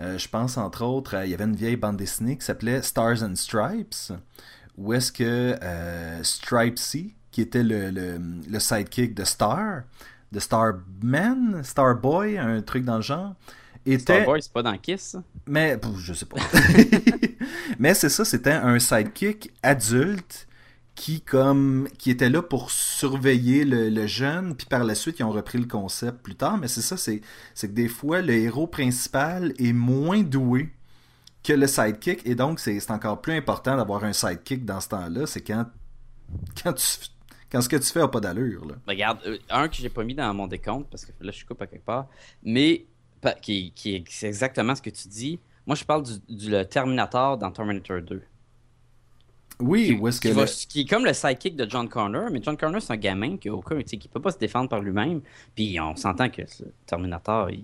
[0.00, 3.22] Euh, je pense, entre autres, il y avait une vieille bande dessinée qui s'appelait Stars
[3.22, 4.12] and Stripes,
[4.76, 5.56] où est-ce que
[6.22, 9.82] Stripesy, qui était le, le, le sidekick de Star,
[10.32, 13.34] de Starman, Starboy, un truc dans le genre,
[13.86, 14.20] était...
[14.20, 15.00] Starboy, c'est pas dans Kiss.
[15.00, 15.22] ça?
[15.46, 16.36] Mais je sais pas.
[17.78, 20.46] Mais c'est ça, c'était un sidekick adulte
[20.96, 25.30] qui comme qui était là pour surveiller le, jeune, puis par la suite ils ont
[25.30, 26.58] repris le concept plus tard.
[26.58, 27.20] Mais c'est ça, c'est
[27.54, 30.70] c'est que des fois le héros principal est moins doué
[31.44, 34.88] que le sidekick, et donc c'est c'est encore plus important d'avoir un sidekick dans ce
[34.88, 35.26] temps-là.
[35.26, 35.66] C'est quand
[36.64, 36.84] quand tu
[37.52, 38.74] quand ce que tu fais a pas d'allure là.
[38.88, 41.62] Regarde, euh, un que j'ai pas mis dans mon décompte parce que là je coupe
[41.62, 42.08] à quelque part,
[42.42, 42.86] mais
[43.42, 45.38] qui, qui est c'est exactement ce que tu dis.
[45.66, 48.22] Moi je parle du, du- le Terminator dans Terminator 2.
[49.60, 51.88] Oui, qui, où est-ce que qui va- le- qui est comme le sidekick de John
[51.88, 54.30] Connor, mais John Connor c'est un gamin qui a aucun, tu sais, qui peut pas
[54.32, 55.20] se défendre par lui-même.
[55.54, 57.62] Puis on s'entend que ce Terminator il,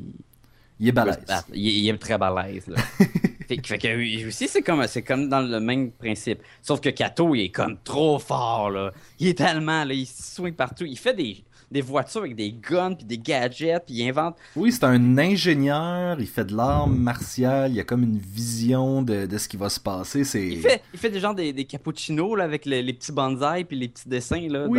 [0.80, 1.18] il est balèze.
[1.52, 2.66] il, il est très balèze.
[2.66, 2.76] Là.
[3.48, 6.40] fait, que- fait que oui, aussi c'est comme c'est comme dans le même principe.
[6.62, 8.90] Sauf que Kato il est comme trop fort là.
[9.18, 10.84] Il est tellement là, il se swing partout.
[10.86, 14.36] Il fait des, des voitures avec des guns puis des gadgets puis il invente.
[14.54, 19.26] Oui, c'est un ingénieur, il fait de l'art martial, il a comme une vision de,
[19.26, 20.22] de ce qui va se passer.
[20.24, 23.12] C'est Il fait, il fait des gens des, des cappuccinos là, avec le- les petits
[23.12, 24.78] bonsaïs puis les petits dessins là, Oui.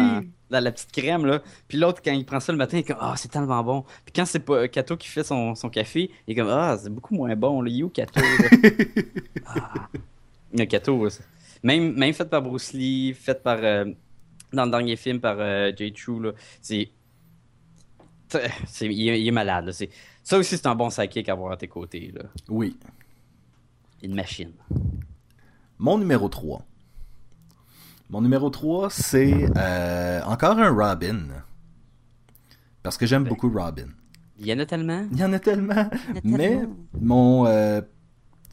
[0.50, 1.26] dans, la petite crème.
[1.26, 1.42] Là.
[1.68, 3.84] Puis l'autre, quand il prend ça le matin, il est comme Ah, c'est tellement bon.
[4.06, 6.90] Puis quand c'est pas Kato qui fait son, son café, il est comme Ah, c'est
[6.94, 7.66] beaucoup moins bon.
[7.66, 8.20] Est où Kato
[9.46, 9.74] ah.
[10.56, 11.08] Le Kato,
[11.64, 13.58] même, même fait par Bruce Lee, fait par.
[13.62, 13.86] euh,
[14.54, 16.90] dans le dernier film par euh, Jay Chou, là, c'est.
[18.66, 19.66] c'est- il, est, il est malade.
[19.66, 19.72] là.
[19.72, 19.90] C'est-
[20.24, 22.12] Ça aussi, c'est un bon sidekick à avoir à tes côtés.
[22.16, 22.24] Là.
[22.50, 22.78] Oui.
[24.02, 24.52] Une machine.
[25.80, 26.66] Mon numéro 3.
[28.10, 31.28] Mon numéro 3, c'est euh, encore un Robin.
[32.84, 33.88] Parce que j'aime beaucoup Robin.
[34.40, 35.06] Il y en a tellement.
[35.12, 35.74] Il y en a tellement.
[35.74, 35.90] En a
[36.24, 36.60] Mais
[37.00, 37.82] mon euh,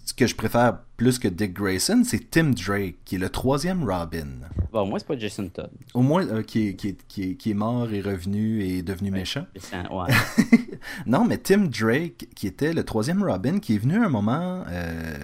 [0.04, 3.84] ce que je préfère plus que Dick Grayson, c'est Tim Drake, qui est le troisième
[3.84, 4.26] Robin.
[4.72, 5.70] Bon, moi, c'est pas Jason Todd.
[5.94, 8.82] Au moins, euh, qui, est, qui, est, qui, est, qui est mort et revenu et
[8.82, 9.46] devenu méchant.
[9.90, 10.12] Ouais.
[11.06, 14.64] Non, mais Tim Drake, qui était le troisième Robin, qui est venu à un moment
[14.68, 15.14] euh,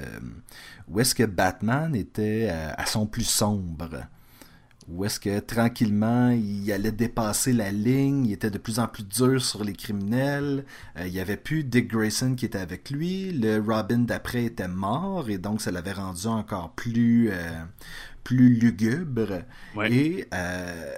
[0.88, 3.88] où est-ce que Batman était euh, à son plus sombre.
[4.88, 9.02] Où est-ce que tranquillement il allait dépasser la ligne, il était de plus en plus
[9.02, 10.64] dur sur les criminels,
[10.96, 14.68] euh, il n'y avait plus Dick Grayson qui était avec lui, le Robin d'après était
[14.68, 17.64] mort et donc ça l'avait rendu encore plus, euh,
[18.22, 19.42] plus lugubre.
[19.74, 19.92] Ouais.
[19.92, 20.94] Et euh,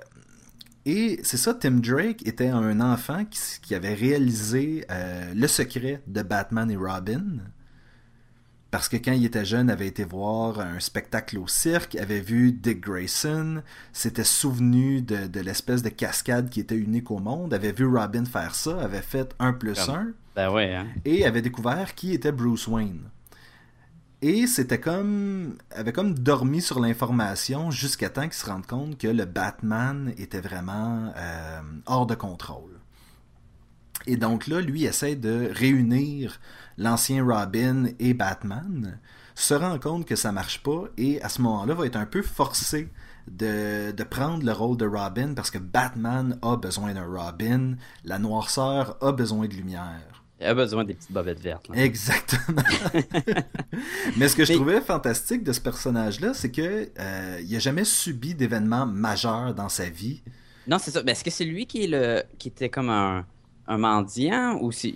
[0.89, 3.27] et c'est ça, Tim Drake était un enfant
[3.61, 7.41] qui, avait réalisé euh, le secret de Batman et Robin.
[8.71, 12.21] Parce que quand il était jeune, il avait été voir un spectacle au cirque, avait
[12.21, 13.63] vu Dick Grayson,
[13.95, 18.27] s'était souvenu de, de l'espèce de cascade qui était unique au monde, avait vu Robin
[18.27, 20.87] faire ça, avait fait 1 plus Comme- 1 Ben ouais, hein.
[21.07, 23.09] et avait découvert qui était Bruce Wayne.
[24.21, 25.57] Et c'était comme.
[25.71, 30.41] avait comme dormi sur l'information jusqu'à temps qu'il se rende compte que le Batman était
[30.41, 32.78] vraiment euh, hors de contrôle.
[34.09, 36.41] Et donc là, lui essaie de réunir
[36.79, 38.99] l'ancien Robin et Batman,
[39.35, 42.23] se rend compte que ça marche pas, et à ce moment-là, va être un peu
[42.23, 42.89] forcé
[43.31, 48.19] de, de prendre le rôle de Robin parce que Batman a besoin d'un Robin, la
[48.19, 50.25] noirceur a besoin de lumière.
[50.41, 51.69] Il a besoin des petites bobettes vertes.
[51.69, 51.77] là.
[51.83, 52.63] Exactement.
[54.17, 57.59] Mais ce que je Mais- trouvais fantastique de ce personnage-là, c'est que euh, il a
[57.59, 60.23] jamais subi d'événements majeurs dans sa vie.
[60.67, 61.03] Non, c'est ça.
[61.05, 63.27] Mais est-ce que c'est lui qui est le qui était comme un,
[63.69, 64.93] un mendiant ou c'est.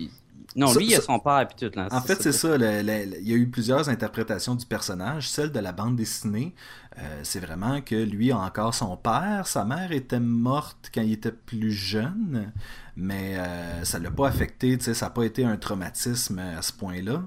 [0.55, 1.75] Non, Ça- lui, il a son père et puis tout.
[1.75, 1.87] Là.
[1.91, 2.57] En fait, c'est ça.
[2.57, 5.27] le- le- le- il y a eu plusieurs interprétations du personnage.
[5.29, 6.53] Celle de la bande dessinée,
[6.99, 9.47] euh, c'est vraiment que lui a encore son père.
[9.47, 12.51] Sa mère était morte quand il était plus jeune,
[12.95, 14.77] mais euh, ça l'a pas affecté.
[14.77, 17.23] tu sais, Ça n'a pas été un traumatisme à ce point-là.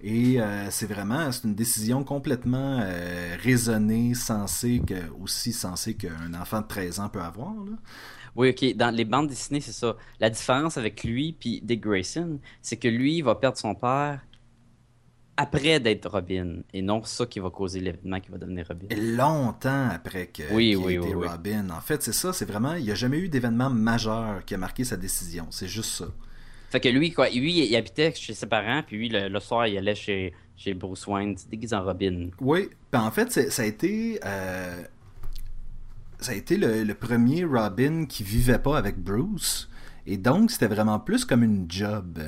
[0.00, 6.32] Et euh, c'est vraiment c'est une décision complètement euh, raisonnée, sensée, que, aussi sensée qu'un
[6.40, 7.50] enfant de 13 ans peut avoir.
[7.54, 7.72] Là.
[8.38, 8.76] Oui, ok.
[8.76, 9.96] Dans les bandes dessinées, c'est ça.
[10.20, 14.20] La différence avec lui puis Dick Grayson, c'est que lui, il va perdre son père
[15.36, 18.86] après d'être Robin et non ça qui va causer l'événement qui va devenir Robin.
[18.90, 21.26] Et longtemps après que, Oui, ait été oui.
[21.28, 21.70] Robin.
[21.70, 24.58] En fait, c'est ça, c'est vraiment, il n'y a jamais eu d'événement majeur qui a
[24.58, 25.46] marqué sa décision.
[25.50, 26.06] C'est juste ça.
[26.70, 29.66] Fait que lui, quoi, lui, il habitait chez ses parents, puis lui, le, le soir,
[29.68, 32.28] il allait chez, chez Bruce Wayne, déguisé en Robin.
[32.40, 34.18] Oui, puis en fait, ça a été.
[34.24, 34.82] euh,
[36.20, 39.68] ça a été le, le premier Robin qui vivait pas avec Bruce.
[40.06, 42.20] Et donc, c'était vraiment plus comme une job.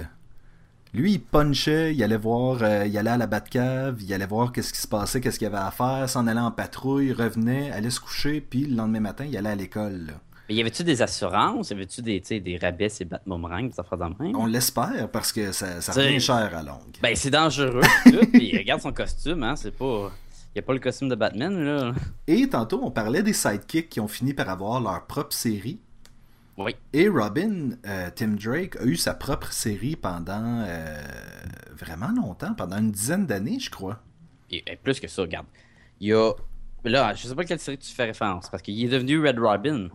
[0.92, 4.52] Lui, il punchait, il allait voir, euh, il allait à la Batcave, il allait voir
[4.52, 7.70] qu'est-ce qui se passait, qu'est-ce qu'il y avait à faire, s'en allait en patrouille, revenait,
[7.70, 10.14] allait se coucher, puis le lendemain matin, il allait à l'école.
[10.48, 11.70] Mais y avait-tu des assurances?
[11.70, 14.34] Y avait-tu des, des rabais et Batmomerang, des affaires dans le même?
[14.34, 16.96] On l'espère parce que ça, ça revient cher à longue.
[17.00, 18.26] Ben, c'est dangereux, tout.
[18.32, 19.54] Puis regarde son costume, hein.
[19.54, 20.10] C'est pas.
[20.56, 21.92] Y a pas le costume de Batman, là.
[22.26, 25.80] Et tantôt, on parlait des sidekicks qui ont fini par avoir leur propre série.
[26.56, 26.74] Oui.
[26.92, 31.00] Et Robin, euh, Tim Drake, a eu sa propre série pendant euh,
[31.76, 34.02] vraiment longtemps, pendant une dizaine d'années, je crois.
[34.50, 35.46] Et, et plus que ça, regarde.
[36.00, 36.32] Il y a.
[36.84, 39.88] Là, je sais pas quelle série tu fais référence, parce qu'il est devenu Red Robin.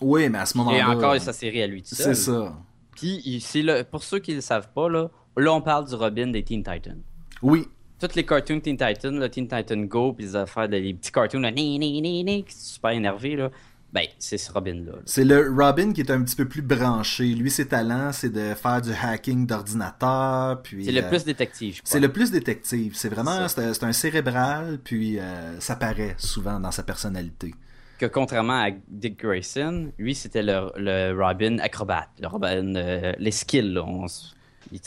[0.00, 0.86] Oui, mais à ce Il moment-là.
[0.86, 1.82] a encore sa série à lui.
[1.84, 2.56] C'est ça.
[2.96, 5.86] Puis, il- c'est le, pour ceux qui ne le savent pas, là, là, on parle
[5.88, 7.00] du Robin des Teen Titans.
[7.42, 7.68] Oui,
[8.00, 11.40] Toutes les cartoons Teen Titans, le Teen Titan Go, puis les affaires, les petits cartoons,
[11.40, 13.50] là, ni, ni, ni, ni, qui sont super énervés, là.
[13.94, 14.90] Ben, c'est ce Robin-là.
[14.90, 14.98] là.
[15.04, 17.26] c'est le Robin qui est un petit peu plus branché.
[17.26, 20.60] Lui, ses talents, c'est de faire du hacking d'ordinateur.
[20.62, 21.92] puis C'est le euh, plus détective, je crois.
[21.92, 22.96] C'est le plus détective.
[22.96, 27.54] C'est vraiment, C'est un cérébral, puis euh, ça paraît souvent dans sa personnalité.
[28.00, 32.08] Que contrairement à Dick Grayson, lui, c'était le, le Robin acrobate.
[32.20, 33.84] Le Robin, euh, les skills, là.
[33.86, 34.08] on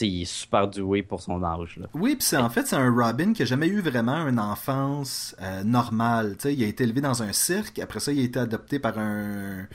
[0.02, 1.88] il, est super doué pour son âge, là.
[1.93, 5.63] Oui, puis en fait c'est un Robin qui a jamais eu vraiment une enfance euh,
[5.63, 6.36] normale.
[6.45, 7.80] Il a été élevé dans un cirque.
[7.80, 9.67] Après ça, il a été adopté par un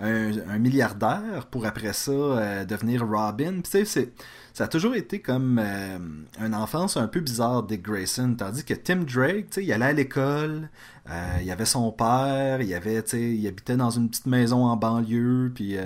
[0.00, 3.60] un, milliardaire pour après ça euh, devenir Robin.
[3.62, 4.12] Puis c'est
[4.52, 5.98] ça a toujours été comme euh,
[6.40, 10.70] une enfance un peu bizarre Dick Grayson, tandis que Tim Drake, il allait à l'école,
[11.10, 15.52] euh, il avait son père, il avait, il habitait dans une petite maison en banlieue,
[15.54, 15.76] puis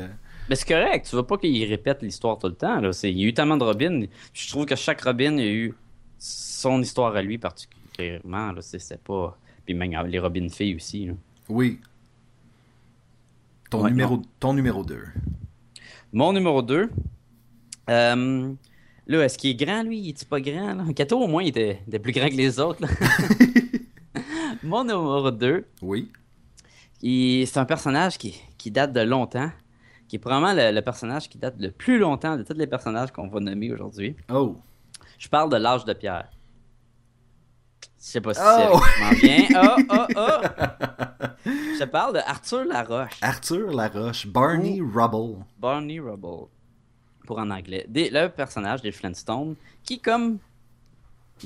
[0.50, 2.90] Mais c'est correct, tu veux pas qu'il répète l'histoire tout le temps, là.
[3.04, 4.02] Il y a eu tellement de Robin.
[4.34, 5.72] Je trouve que chaque Robin, a eu
[6.18, 8.52] son histoire à lui particulièrement.
[8.60, 9.38] C'est- pas...
[9.64, 11.12] Puis même les Robin filles aussi, là.
[11.48, 11.78] oui.
[13.70, 14.98] Ton Ouais, numéro ton numéro 2.
[16.12, 16.90] Mon numéro 2.
[17.88, 18.52] Euh,
[19.06, 20.00] là, est-ce qu'il est grand, lui?
[20.00, 20.74] Il est pas grand?
[20.74, 20.84] Là?
[20.92, 22.82] Kato, au moins, il était, il était plus grand que les autres.
[22.82, 22.88] là.
[24.64, 26.10] Mon numéro 2, Oui.
[27.00, 29.52] c'est un personnage qui, qui date de longtemps.
[30.10, 33.12] Qui est probablement le, le personnage qui date le plus longtemps de tous les personnages
[33.12, 34.16] qu'on va nommer aujourd'hui.
[34.28, 34.56] Oh.
[35.20, 36.28] Je parle de l'âge de pierre.
[37.80, 38.80] Je sais pas si Oh!
[39.12, 39.46] c'est bien.
[39.54, 40.40] Oh, oh, oh!
[41.46, 43.18] Je parle de Arthur Laroche.
[43.22, 45.44] Arthur Laroche, Barney Rubble.
[45.60, 46.48] Barney Rubble,
[47.24, 47.86] pour en anglais.
[47.88, 50.38] Des- le personnage des Flintstones, qui comme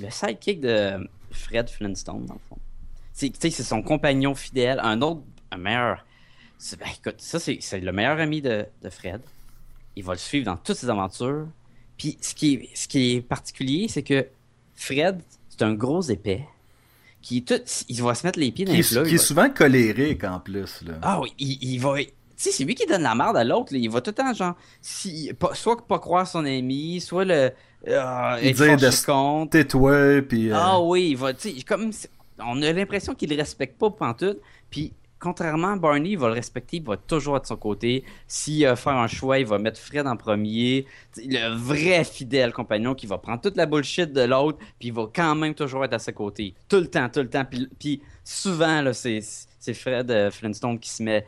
[0.01, 2.57] le sidekick de Fred Flintstone, dans le fond.
[3.13, 6.03] C'est tu sais, c'est son compagnon fidèle, un autre, un meilleur.
[6.79, 9.21] Ben, écoute, ça, c'est c'est le meilleur ami de, de Fred.
[9.97, 11.47] Il va le suivre dans toutes ses aventures.
[11.97, 14.27] Puis, ce qui est, ce qui est particulier, c'est que
[14.75, 16.45] Fred, c'est un gros épais.
[17.23, 19.03] Qui est tout, il va se mettre les pieds dans Qui les plats.
[19.05, 20.83] qui il est va- souvent colérique en plus.
[20.83, 20.95] Là.
[21.03, 21.97] ah oui, il, il va.
[21.99, 23.73] Tu sais, c'est lui qui donne la merde à l'autre.
[23.73, 27.53] Il va tout le temps, genre, si, pas- soit pas croire son ami, soit le.
[27.89, 29.47] euh, Il dit de-.
[29.49, 30.51] Tais-toi, puis.
[30.51, 31.33] euh, Ah oui, il va.
[31.33, 31.91] Tu sais, comme.
[32.41, 34.39] On a l'impression qu'il le respecte pas pantoute.
[34.69, 34.93] Puis,
[35.25, 38.05] contrairement à Barney, il va le respecter, il va toujours être de son côté.
[38.29, 40.85] S'il a faire un choix, il va mettre Fred en premier.
[41.17, 45.09] Le vrai fidèle compagnon qui va prendre toute la bullshit de l'autre, puis il va
[45.13, 46.55] quand même toujours être à ses côtés.
[46.69, 47.47] Tout le temps, tout le temps.
[47.79, 51.25] Puis, souvent, c'est Fred euh, Flintstone qui se met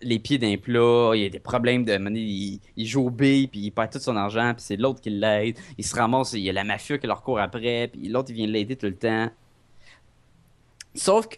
[0.00, 3.10] les pieds d'un plat, il y a des problèmes de monnaie, il, il joue au
[3.10, 5.58] B, puis il perd tout son argent, puis c'est l'autre qui l'aide.
[5.76, 8.36] Il se ramasse, il y a la mafia qui leur court après, puis l'autre il
[8.36, 9.28] vient l'aider tout le temps.
[10.94, 11.36] Sauf que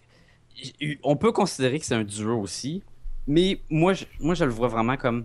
[1.02, 2.82] on peut considérer que c'est un duo aussi,
[3.26, 5.24] mais moi je, moi je le vois vraiment comme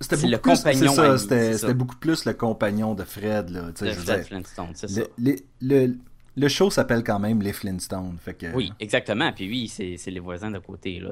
[0.00, 3.50] C'était c'est beaucoup le plus- compagnon ça, c'était c'était beaucoup plus le compagnon de Fred.
[3.50, 5.02] Là, de Fred Flintstone, c'est ça.
[5.18, 5.94] les- le,
[6.36, 8.16] le show s'appelle quand même Les Flintstones.
[8.20, 9.32] Fait que, Oui, exactement.
[9.32, 11.10] Puis oui, c'est c'est les voisins d'à côté, là.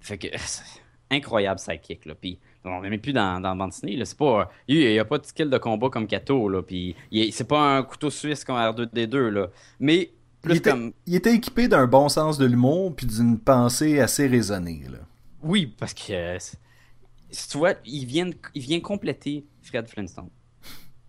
[0.00, 0.28] Fait que,
[1.10, 2.14] incroyable sidekick, là.
[2.14, 4.02] Puis on n'est même plus dans, dans bande dessinée.
[4.04, 4.50] C'est pas...
[4.68, 6.62] Il n'y a pas de skill de combat comme Kato, là.
[6.62, 9.48] Puis il c'est pas un couteau suisse comme R2D2, là.
[9.80, 10.10] Mais
[10.42, 10.92] plus il, était, comme...
[11.06, 14.84] il était équipé d'un bon sens de l'humour puis d'une pensée assez raisonnée.
[14.90, 14.98] Là.
[15.42, 16.12] Oui, parce que...
[16.12, 16.38] euh,
[17.50, 20.28] tu vois, il vient, il vient compléter Fred Flintstone.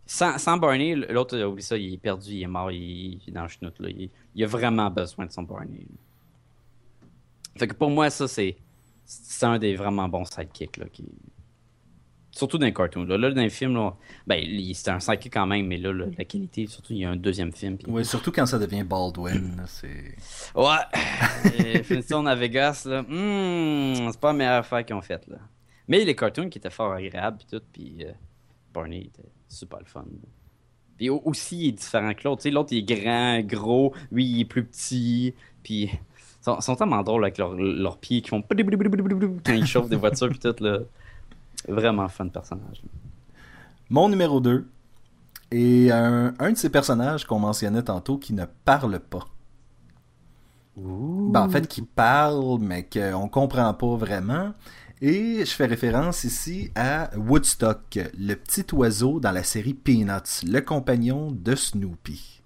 [0.06, 3.32] Sans, sans Barney, l'autre, oublie ça, il est perdu, il est mort, il, il est
[3.32, 3.90] dans le chenoute, là.
[3.90, 5.80] Il, il a vraiment besoin de son Barney.
[5.80, 5.98] là.
[7.58, 8.58] Fait que pour moi, ça, c'est
[9.06, 11.06] c'est un des vraiment bons sidekicks, là, qui...
[12.36, 13.04] Surtout dans les cartoons.
[13.04, 13.94] Là, là dans les films, là,
[14.26, 14.44] ben,
[14.74, 17.16] c'était un sidekick quand même, mais là, là, la qualité, surtout, il y a un
[17.16, 17.78] deuxième film.
[17.78, 19.64] puis- Ouais, surtout quand ça devient Baldwin.
[19.68, 20.16] c'est...
[20.56, 20.66] Ouais,
[21.76, 25.38] euh, Flintstone à Vegas, là, hmm, c'est pas la meilleure affaire qu'ils ont faite, là.
[25.88, 28.12] Mais les cartoons qui étaient fort agréables, puis tout, puis euh,
[28.74, 30.00] Barney était super le fun.
[30.10, 30.28] là.
[30.98, 32.42] Puis au- aussi, il est différent que l'autre.
[32.42, 35.92] Tu sais, l'autre, il est grand, gros, lui, il est plus petit, puis
[36.42, 38.42] sont, sont tellement drôles avec leurs leurs pieds qui font
[39.46, 40.80] quand ils chauffent des voitures puis tout là.
[41.68, 42.82] Vraiment fun personnage.
[43.90, 44.68] Mon numéro 2
[45.52, 49.28] est un, de ces personnages qu'on mentionnait tantôt qui ne parle pas.
[50.76, 54.54] Ben, en fait, qui parle, mais qu'on comprend pas vraiment.
[55.02, 60.62] Et je fais référence ici à Woodstock, le petit oiseau dans la série Peanuts, le
[60.62, 62.43] compagnon de Snoopy.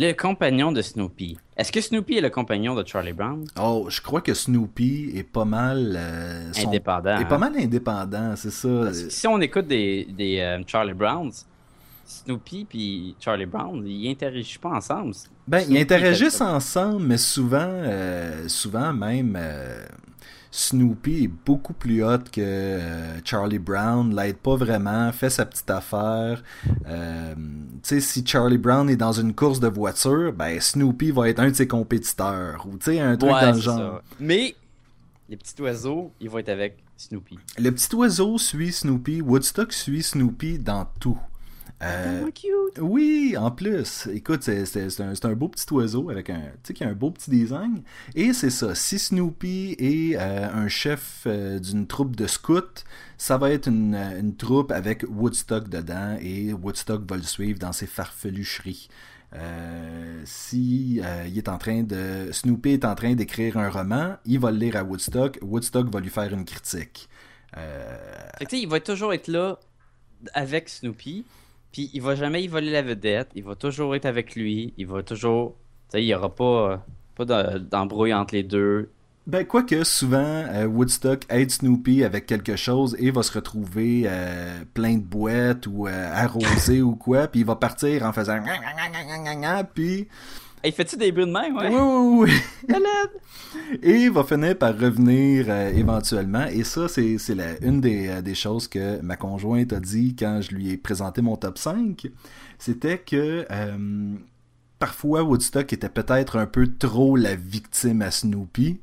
[0.00, 1.36] Le compagnon de Snoopy.
[1.56, 3.44] Est-ce que Snoopy est le compagnon de Charlie Brown?
[3.60, 5.96] Oh, je crois que Snoopy est pas mal...
[5.98, 7.18] euh, son- Indépendant.
[7.18, 7.38] Est pas hein?
[7.38, 8.68] mal indépendant, c'est ça.
[8.84, 11.32] Parce que si on écoute des, des euh, Charlie Browns,
[12.06, 15.14] Snoopy puis Charlie Brown, ils interagissent pas ensemble.
[15.48, 19.84] Ben, Snoopy ils interagissent ensemble, mais souvent, euh, souvent même, euh,
[20.50, 25.70] Snoopy est beaucoup plus hot que euh, Charlie Brown, l'aide pas vraiment, fait sa petite
[25.70, 26.42] affaire.
[26.86, 27.40] Euh, tu
[27.82, 31.50] sais, si Charlie Brown est dans une course de voiture, ben Snoopy va être un
[31.50, 33.78] de ses compétiteurs, ou tu sais, un truc Ouais, dans le genre.
[33.78, 34.02] ça.
[34.20, 34.54] Mais
[35.28, 37.38] les petits oiseaux, ils vont être avec Snoopy.
[37.58, 41.18] Le petit oiseau suit Snoopy, Woodstock suit Snoopy dans tout.
[41.82, 42.80] Euh, cute.
[42.80, 44.08] Oui, en plus.
[44.12, 46.82] Écoute, c'est c'est- c'est un, c'est un beau petit oiseau avec un, tu sais, qui
[46.84, 47.82] a un beau petit design.
[48.16, 48.74] Et c'est ça.
[48.74, 52.82] Si Snoopy est euh, un chef euh, d'une troupe de scouts,
[53.16, 57.72] ça va être une, une troupe avec Woodstock dedans et Woodstock va le suivre dans
[57.72, 58.88] ses farfelucheries.
[59.34, 64.16] Euh, si euh, il est en train de Snoopy est en train d'écrire un roman,
[64.24, 65.38] il va le lire à Woodstock.
[65.42, 67.08] Woodstock va lui faire une critique.
[67.56, 67.96] Euh,
[68.38, 69.58] Fait que, tu sais, il va toujours être là
[70.34, 71.24] avec Snoopy,
[71.72, 74.86] puis il va jamais y voler la vedette, il va toujours être avec lui, il
[74.86, 75.56] va toujours...
[75.90, 76.76] Tu sais, il y aura pas, euh,
[77.16, 78.90] pas de- d'embrouille entre les deux.
[79.26, 84.60] Ben, quoique, souvent, euh, Woodstock aide Snoopy avec quelque chose et va se retrouver euh,
[84.72, 88.40] plein de boîtes ou arrosé ou quoi, puis il va partir en faisant
[89.74, 90.08] puis
[90.62, 91.68] Hey, fais-tu des bruits de même, ouais?
[91.68, 92.32] oui, oui,
[92.68, 92.74] oui.
[93.82, 97.16] Et il va finir par revenir euh, éventuellement et ça c'est
[97.62, 101.22] une des, euh, des choses que ma conjointe a dit quand je lui ai présenté
[101.22, 102.08] mon top 5
[102.58, 104.14] c'était que euh,
[104.78, 108.80] parfois Woodstock était peut-être un peu trop la victime à Snoopy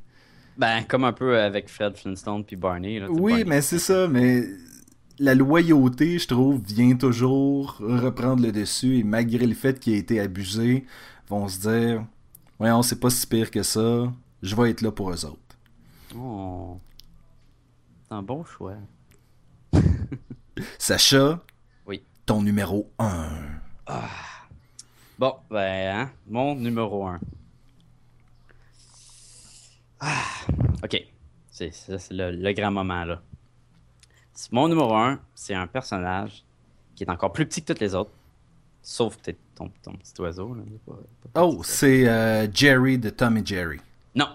[0.56, 2.98] Ben, comme un peu avec Fred Flintstone puis Barney.
[2.98, 3.44] Là, Oui, Barney.
[3.46, 4.44] mais c'est ça, mais
[5.18, 9.98] la loyauté, je trouve, vient toujours reprendre le dessus et malgré le fait qu'il ait
[9.98, 10.84] été abusé,
[11.28, 12.04] vont se dire
[12.58, 14.12] Voyons, c'est pas si pire que ça,
[14.42, 15.40] je vais être là pour eux autres.
[16.16, 16.80] Oh.
[18.08, 18.76] C'est un bon choix.
[20.78, 21.42] Sacha,
[21.86, 22.02] Oui.
[22.24, 23.28] ton numéro 1.
[25.18, 27.20] Bon, ben, hein, mon numéro 1.
[30.00, 30.22] Ah,
[30.82, 31.04] ok.
[31.50, 31.72] C'est
[32.10, 33.22] le, le grand moment, là.
[34.52, 36.44] Mon numéro 1, c'est un personnage
[36.94, 38.10] qui est encore plus petit que tous les autres.
[38.82, 40.62] Sauf peut-être ton, ton petit oiseau, là.
[40.66, 40.92] Il est pas-
[41.32, 43.80] pas Oh, c'est euh, Jerry de Tom et Jerry.
[44.14, 44.28] Non.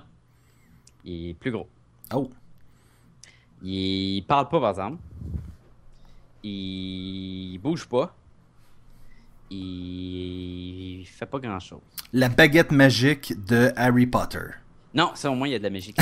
[1.05, 1.67] Il est plus gros.
[2.13, 2.29] Oh,
[3.63, 4.97] Il parle pas, par exemple.
[6.43, 8.13] Il bouge pas.
[9.51, 11.81] Il fait pas grand chose.
[12.13, 14.47] la baguette magique de Harry Potter.
[14.93, 15.93] Non, ça au moins il y a de la magie.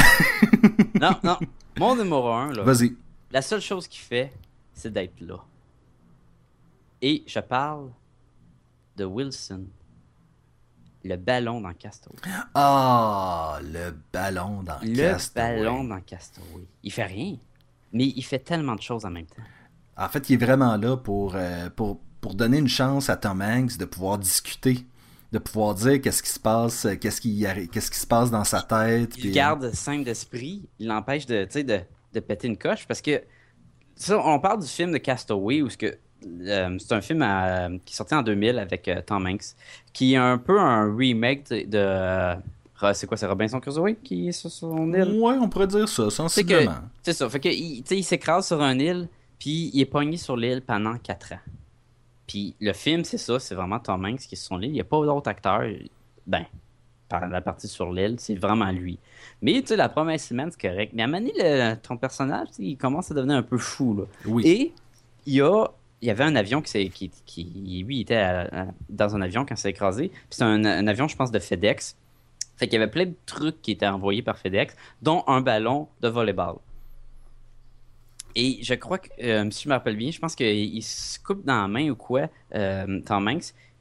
[1.02, 1.38] non, non.
[1.78, 2.96] Mon numéro 1, là, Vas-y.
[3.32, 4.32] la seule chose qu'il fait,
[4.74, 5.38] c'est d'être là.
[7.02, 7.90] Et je parle
[9.00, 9.66] de Wilson.
[11.04, 12.18] Le ballon dans Castaway.
[12.54, 15.58] Ah, le ballon dans Le Castaway.
[15.64, 16.68] ballon dans Castaway.
[16.84, 17.38] Il fait rien.
[17.94, 19.42] Mais il fait tellement de choses en même temps.
[19.98, 23.42] En fait, il est vraiment là pour, euh, pour, pour donner une chance à Tom
[23.42, 24.86] Hanks de pouvoir discuter,
[25.32, 28.44] de pouvoir dire qu'est-ce qui se passe, euh, qu'est-ce qui, qu'est-ce qui se passe dans
[28.44, 29.16] sa tête.
[29.18, 31.80] Il puis- garde sain d'esprit, il l'empêche de, de,
[32.14, 33.22] de péter une coche parce que
[33.96, 37.70] ça, on parle du film de Castaway où ce que euh, c'est un film à-
[37.86, 39.56] qui est sorti en 2000 avec euh, Tom Hanks
[39.94, 42.36] qui est un peu un remake de, de, euh,
[42.94, 45.20] c'est quoi c'est Robinson Crusoe qui est sur son île?
[45.20, 46.76] Ouais, on pourrait dire ça, sensiblement.
[47.04, 50.36] c'est ça, fait que il, il s'écrase sur une île puis il est pogné sur
[50.38, 51.40] l'île pendant 4 ans.
[52.28, 54.82] Puis le film c'est ça, c'est vraiment Tom Hanks qui est sur l'île, il n'y
[54.82, 55.64] a pas d'autres acteurs.
[56.28, 56.46] Ben,
[57.08, 59.00] par la partie sur l'île, c'est vraiment lui.
[59.42, 60.92] Mais tu sais, la première semaine, c'est correct.
[60.94, 63.96] Mais à un moment donné, le- ton personnage, il commence à devenir un peu fou.
[63.96, 64.04] Là.
[64.28, 64.44] Oui.
[64.46, 64.74] Et
[65.26, 65.66] il y a.
[66.02, 68.48] Il y avait un avion qui, lui, était
[68.90, 70.12] dans un avion quand s'est écrasé.
[70.30, 71.98] C'est un, avion, je pense, de FedEx.
[72.56, 75.88] Fait qu'il y avait plein de trucs qui étaient envoyés par FedEx, dont un ballon
[76.02, 76.56] de volleyball.
[78.36, 81.62] Et je crois que, euh, si je bien, je pense qu'il il se coupe dans
[81.62, 83.30] la main ou quoi, euh, Tom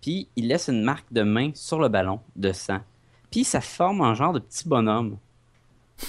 [0.00, 2.80] puis il laisse une marque de main sur le ballon de sang.
[3.30, 5.18] Puis ça forme un genre de petit bonhomme.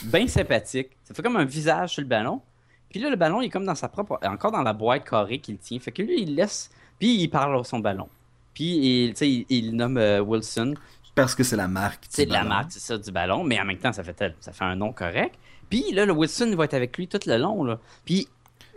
[0.03, 0.91] Bien sympathique.
[1.03, 2.41] Ça fait comme un visage sur le ballon.
[2.89, 4.19] Puis là, le ballon, il est comme dans sa propre.
[4.23, 5.79] Encore dans la boîte carrée qu'il tient.
[5.79, 6.69] Fait que lui, il laisse.
[6.99, 8.07] Puis il parle à son ballon.
[8.53, 8.65] Puis
[9.05, 10.73] il, tu sais, il, il nomme euh, Wilson.
[11.15, 12.05] Parce que c'est la marque.
[12.09, 14.35] C'est du la marque, c'est ça, du ballon, mais en même temps, ça fait, tel-
[14.39, 15.35] ça fait un nom correct.
[15.69, 17.63] Puis là, le Wilson va être avec lui tout le long.
[17.63, 17.79] Là.
[18.05, 18.27] Puis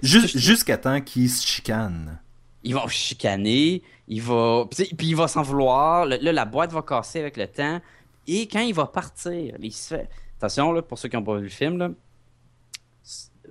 [0.03, 2.19] Jus- Jusqu'à temps qu'il se chicane.
[2.65, 6.05] ils vont chicaner, il va, puis il va s'en vouloir.
[6.07, 7.81] Le- Là, la boîte va casser avec le temps.
[8.27, 10.09] Et quand il va partir, il se fait.
[10.39, 11.91] Attention, là, pour ceux qui n'ont pas vu le film, là,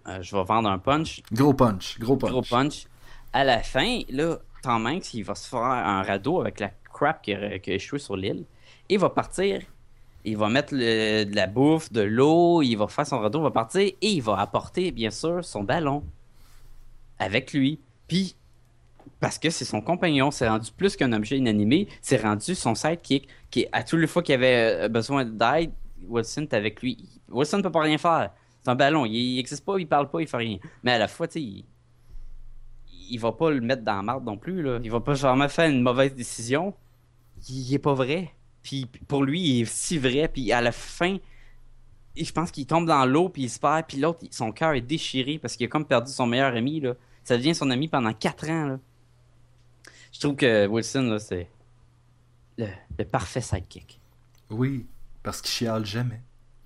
[0.08, 1.22] euh, je vais vendre un punch.
[1.32, 2.32] Gros punch, gros punch.
[2.32, 2.86] Gros punch.
[3.34, 7.22] À la fin, là, Tom Hanks, il va se faire un radeau avec la crap
[7.22, 8.43] qui a, qui a échoué sur l'île.
[8.89, 9.62] Il va partir.
[10.24, 13.43] Il va mettre le- de la bouffe, de l'eau, il va faire son radeau, il
[13.43, 16.04] va partir et il va apporter, bien sûr, son ballon
[17.20, 17.80] avec lui.
[18.08, 18.36] Puis,
[19.20, 23.28] parce que c'est son compagnon, c'est rendu plus qu'un objet inanimé, c'est rendu son sidekick,
[23.49, 25.72] qui, à toutes les fois qu'il avait euh, besoin d'aide,
[26.08, 26.97] Wilson est avec lui.
[27.30, 28.32] Wilson ne peut pas rien faire.
[28.64, 30.57] C'est un ballon, il n'existe pas, il parle pas, il fait rien.
[30.84, 31.66] Mais à la fois, tu sais, il,
[33.09, 34.62] il va pas le mettre dans la marde non plus.
[34.62, 34.80] Là.
[34.84, 36.74] Il va pas vraiment faire une mauvaise décision.
[37.49, 38.32] Il, il est pas vrai.
[38.62, 40.28] Puis pour lui, il est si vrai.
[40.28, 41.18] Puis à la fin,
[42.16, 43.86] je pense qu'il tombe dans l'eau, puis il se perd.
[43.88, 46.84] Puis l'autre, son cœur est déchiré parce qu'il a comme perdu son meilleur ami.
[47.24, 48.80] Ça devient son ami pendant 4 ans.
[50.14, 51.49] Je trouve que Wilson, c'est
[52.57, 53.99] le, le parfait sidekick.
[54.49, 54.86] Oui,
[55.24, 56.22] parce qu'il chiale jamais.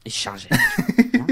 [0.05, 0.49] Il changeait.
[0.51, 1.27] Hein?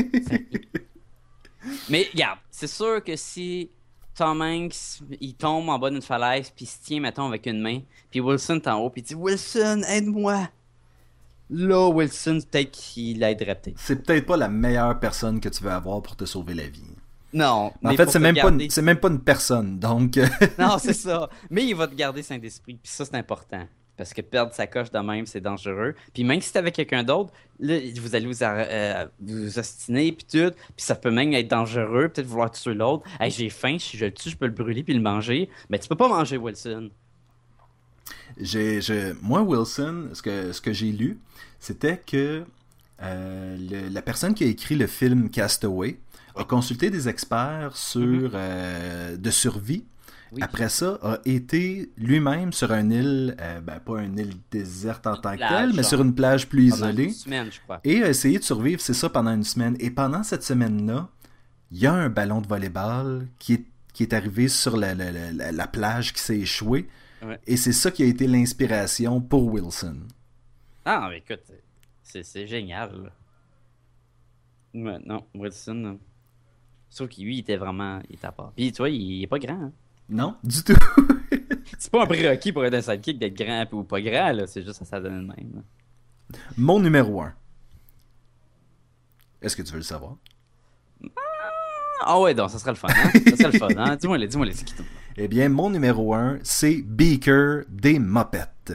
[1.89, 3.69] Mais regarde, c'est sûr que si
[4.15, 7.61] Tom Hanks, il tombe en bas d'une falaise, puis il se tient, mettons, avec une
[7.61, 7.79] main,
[8.11, 10.49] puis Wilson est en haut, puis il dit Wilson, aide-moi.
[11.49, 13.77] Là, Wilson, peut-être qu'il l'aiderait peut-être.
[13.79, 16.81] C'est peut-être pas la meilleure personne que tu veux avoir pour te sauver la vie.
[17.33, 17.71] Non.
[17.83, 20.17] En fait, c'est même, pas une- c'est même pas une personne, donc...
[20.17, 20.27] euh,
[20.59, 21.29] Non, c'est ça.
[21.49, 23.67] Mais il va te garder sain d'esprit, puis ça, c'est important.
[23.95, 25.93] Parce que perdre sa coche de même, c'est dangereux.
[26.13, 30.25] Puis même si t'es avec quelqu'un d'autre, là, vous allez vous, euh, vous ostiner, puis
[30.25, 30.51] tout.
[30.75, 33.03] Puis ça peut même être dangereux, peut-être vouloir tuer l'autre.
[33.19, 35.47] Hey, j'ai faim, si je le tue, je peux le brûler puis le manger.
[35.69, 36.89] Mais tu peux pas manger Wilson.
[38.39, 41.19] J'ai, je- moi, Wilson, ce que, ce que j'ai lu,
[41.59, 42.43] c'était que
[43.01, 45.97] euh, le- la personne qui a écrit le film Castaway
[46.35, 48.31] a consulté des experts sur Mhm.
[48.33, 49.83] euh, de survie.
[50.33, 50.39] Oui.
[50.41, 55.15] Après ça, a été lui-même sur une île, euh, ben, pas une île déserte en
[55.15, 57.03] tant que telle, mais sur une plage plus Pendant isolée.
[57.05, 57.79] une semaine, je crois.
[57.83, 59.75] Et a essayé de survivre, c'est ça, pendant une semaine.
[59.79, 61.09] Et pendant cette semaine-là,
[61.71, 65.11] il y a un ballon de volleyball qui est, qui est arrivé sur la, la-
[65.11, 66.89] la- la- la plage qui s'est échoué.
[67.23, 67.39] Ouais.
[67.47, 69.97] Et c'est ça qui a été l'inspiration pour Wilson.
[70.83, 71.43] Ah, mais écoute,
[72.01, 73.11] c'est, génial.
[74.73, 75.99] Ouais, non, Wilson.
[76.89, 78.01] Je trouve qu'il lui, il était vraiment.
[78.09, 78.51] Il était à part.
[78.55, 79.53] Puis tu vois, il, il est pas grand.
[79.53, 79.71] hein.
[80.09, 80.75] Non, du tout.
[81.79, 84.47] C'est pas un prérequis pour être un sidekick d'être grand ou pas grand, là.
[84.47, 85.51] C'est juste ça, ça donne le même.
[85.55, 86.37] là.
[86.57, 87.33] Mon numéro 1.
[89.41, 90.15] Est-ce que tu veux le savoir?
[92.05, 93.09] Ah ouais, donc ça serait le fun, hein?
[93.13, 93.95] Ça serait le fun, hein?
[93.95, 94.83] Dis-moi, les, dis-moi, les, c'est qui ton-
[95.17, 98.73] Eh bien, mon numéro 1, c'est Beaker des Mopettes.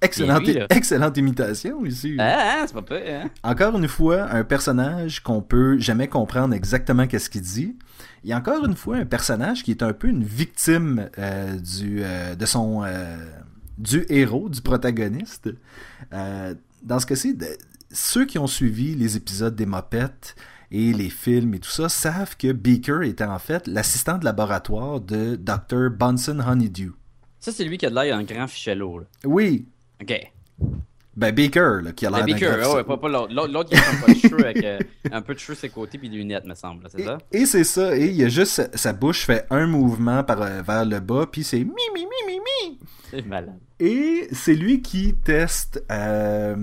[0.00, 2.14] Excellente, lui, excellente imitation ici.
[2.20, 3.28] Ah, ah, c'est pas peu, hein?
[3.42, 7.76] Encore une fois, un personnage qu'on peut jamais comprendre exactement qu'est-ce qu'il dit.
[8.24, 12.34] Et encore une fois, un personnage qui est un peu une victime euh, du, euh,
[12.34, 13.16] de son, euh,
[13.78, 15.50] du héros, du protagoniste.
[16.10, 17.36] Dans ce cas-ci,
[17.90, 20.36] ceux qui ont suivi les épisodes des Mopettes
[20.70, 25.00] et les films et tout ça savent que Beaker était en fait l'assistant de laboratoire
[25.00, 25.90] de Dr.
[25.90, 26.92] Bunsen Honeydew.
[27.40, 29.06] Ça, c'est lui qui a de l'air un grand fichelot, là.
[29.24, 29.66] Oui,
[30.00, 30.32] Ok.
[31.18, 33.32] Ben Baker, là, qui a Le l'air d'un Beaker, graphique- ouais, pas, pas l'autre.
[33.34, 34.78] L'autre, qui a pas de cheveux avec euh,
[35.10, 37.18] un peu de cheveux ses côtés puis des lunettes, me semble, c'est Et, ça?
[37.32, 40.40] et c'est ça, et il y a juste sa, sa bouche fait un mouvement par,
[40.42, 41.64] euh, vers le bas, puis c'est mi
[41.94, 42.78] mi mi mi mi.
[43.10, 43.58] C'est malade.
[43.80, 46.56] Et c'est lui qui teste euh,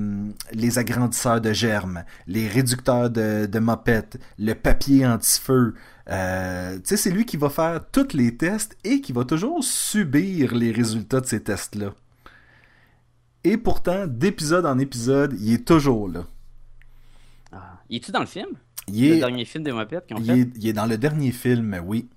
[0.51, 5.73] les agrandisseurs de germes, les réducteurs de, de mopettes, le papier anti-feu.
[6.09, 9.63] Euh, tu sais, c'est lui qui va faire tous les tests et qui va toujours
[9.63, 11.93] subir les résultats de ces tests-là.
[13.45, 16.25] Et pourtant, d'épisode en épisode, il est toujours là.
[17.51, 17.79] Ah.
[17.89, 18.49] Il est-tu dans le film?
[18.87, 20.39] Il Le est, dernier film des Muppets qu'ils ont il fait?
[20.39, 22.09] est, il est dans le dernier film, oui.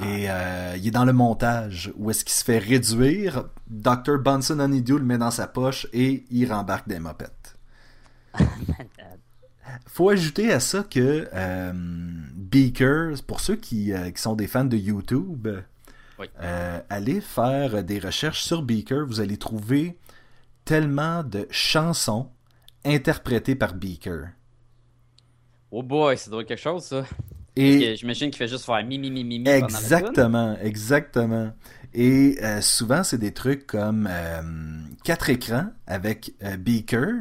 [0.00, 3.44] Et euh, il est dans le montage où est-ce qu'il se fait réduire.
[3.68, 4.18] Dr.
[4.22, 7.56] Bunsen Honeydew le met dans sa poche et il rembarque des mopettes.
[8.38, 8.88] Malade.
[9.86, 11.72] Faut ajouter à ça que euh,
[12.34, 15.48] Beaker, pour ceux qui, euh, qui sont des fans de YouTube,
[16.18, 16.26] Oui.
[16.90, 19.04] allez faire des recherches sur Beaker.
[19.06, 19.98] Vous allez trouver
[20.68, 22.28] tellement de chansons
[22.84, 24.26] interprétées par Beaker.
[25.70, 27.04] Oh boy, ça doit être quelque chose, ça.
[27.56, 29.56] Et J'imagine qu'il fait juste faire mi mi mi mi la.
[29.56, 31.52] Exactement, exactement.
[31.94, 34.42] Et euh, souvent, c'est des trucs comme euh,
[35.04, 37.14] quatre écrans avec euh, Beaker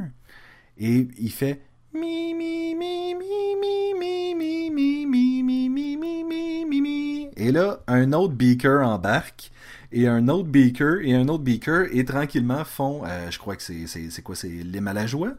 [0.77, 1.61] et il fait
[1.93, 7.53] mi mi mi mi mi mi mi mi mi mi mi mi mi mi et
[7.53, 9.51] là un autre Beaker embarque
[9.91, 13.63] et un autre beaker, et un autre beaker, et tranquillement font, euh, je crois que
[13.63, 15.33] c'est, quoi, c'est les malajois?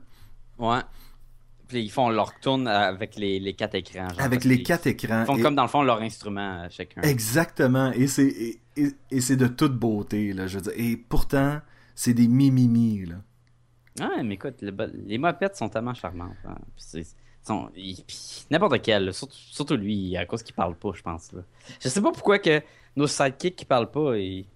[0.59, 0.81] Ouais.
[1.69, 4.09] Puis ils font leur tourne avec les, les quatre écrans.
[4.09, 5.27] genre, Avec les quatre écrans.
[5.27, 7.03] font et- comme dans le fond leur instrument euh, chacun.
[7.03, 10.73] Exactement, et c'est, et, et- et c'est de toute beauté, là, je veux dire.
[10.77, 11.61] Et pourtant,
[11.95, 13.17] c'est des mimimi, là.
[14.01, 14.73] Ouais, mais écoute, le
[15.07, 16.37] les mopettes sont tellement charmantes.
[16.47, 16.55] hein.
[17.77, 18.05] Ils-
[18.51, 21.33] N'importe quel, surtout, surtout lui, à cause qu'il parle pas, je pense.
[21.33, 21.41] Là.
[21.81, 22.63] Je sais pas pourquoi que
[22.99, 24.47] nos sidekicks qui parlent pas, ils, ils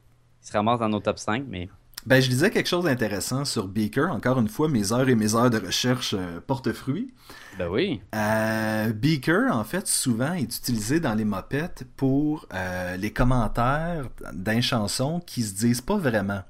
[0.40, 1.68] se ramassent dans nos top 5, mais
[2.04, 4.10] Ben, je disais quelque chose d'intéressant sur Beaker.
[4.10, 7.14] Encore une fois, mes heures et mes heures de recherche euh, portent fruit.
[7.58, 8.00] ben oui.
[8.14, 14.60] Euh, Beaker, en fait, souvent est utilisé dans les mopettes pour euh, les commentaires d'un
[14.60, 16.42] chanson qui se disent pas vraiment.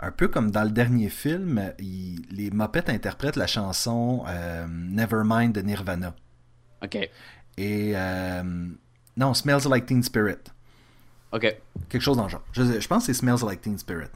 [0.00, 5.52] Un peu comme dans le dernier film, il- les mopettes interprètent la chanson euh, Nevermind
[5.52, 6.14] de Nirvana.
[6.82, 6.96] Ok.
[7.58, 7.94] Et
[9.16, 10.42] non, Smells Like Teen Spirit.
[11.32, 11.56] Ok.
[11.88, 12.44] Quelque chose dans le genre.
[12.52, 14.08] Je, je pense que c'est Smells Like Teen Spirit.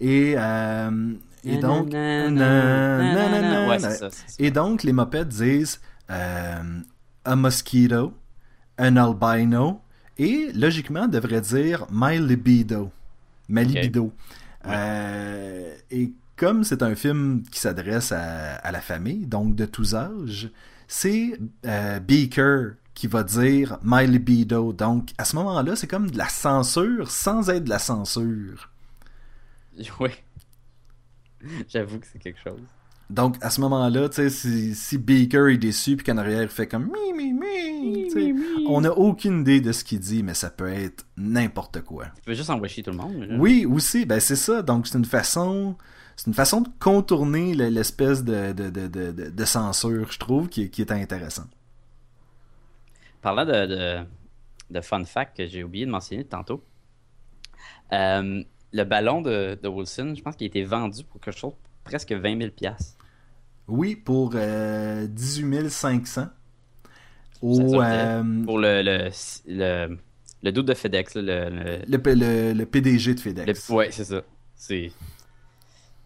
[0.00, 1.14] Et, euh,
[1.44, 1.92] et donc...
[4.38, 6.80] Et donc, les mopettes disent euh,
[7.24, 8.12] a mosquito,
[8.78, 9.80] an albino,
[10.18, 12.90] et logiquement devrait dire my libido,
[13.48, 14.12] ma libido.
[14.66, 19.94] Euh, et comme c'est un film qui s'adresse à, à la famille, donc de tous
[19.94, 20.50] âges,
[20.86, 24.72] c'est euh, Beaker qui va dire my libido.
[24.72, 28.70] Donc, à ce moment-là, c'est comme de la censure sans être de la censure.
[30.00, 30.10] Oui.
[31.68, 32.60] J'avoue que c'est quelque chose.
[33.10, 36.48] Donc, à ce moment-là, tu sais, si, si Baker est déçu puis qu'en arrière, il
[36.48, 38.08] fait comme mi, mi, mi,
[38.68, 42.06] on n'a aucune idée de ce qu'il dit, mais ça peut être n'importe quoi.
[42.16, 43.14] Tu peux juste envoyer tout le monde.
[43.22, 43.36] là.
[43.38, 44.62] Oui, aussi, ben c'est ça.
[44.62, 45.76] Donc, c'est une façon...
[46.16, 50.62] C'est une façon de contourner le- l'espèce de, de, de, de, censure, je trouve, qui,
[50.62, 51.44] est- qui est intéressant.
[53.28, 53.98] Parlant de, de,
[54.70, 56.64] de fun fact que j'ai oublié de mentionner tantôt,
[57.92, 61.52] euh, le ballon de, de Wilson, je pense qu'il a été vendu pour quelque chose
[61.84, 62.96] presque 20 000 piastres.
[63.66, 66.06] Oui, pour euh, 18 500.
[66.06, 66.32] Ça
[67.42, 67.76] Au, sortait.
[67.86, 69.10] euh, Pour le, le,
[69.46, 69.98] le,
[70.42, 71.14] le doute de FedEx.
[71.16, 73.68] là, le, le, le, PDG de FedEx.
[73.68, 74.22] ouais, c'est ça.
[74.56, 74.90] C'est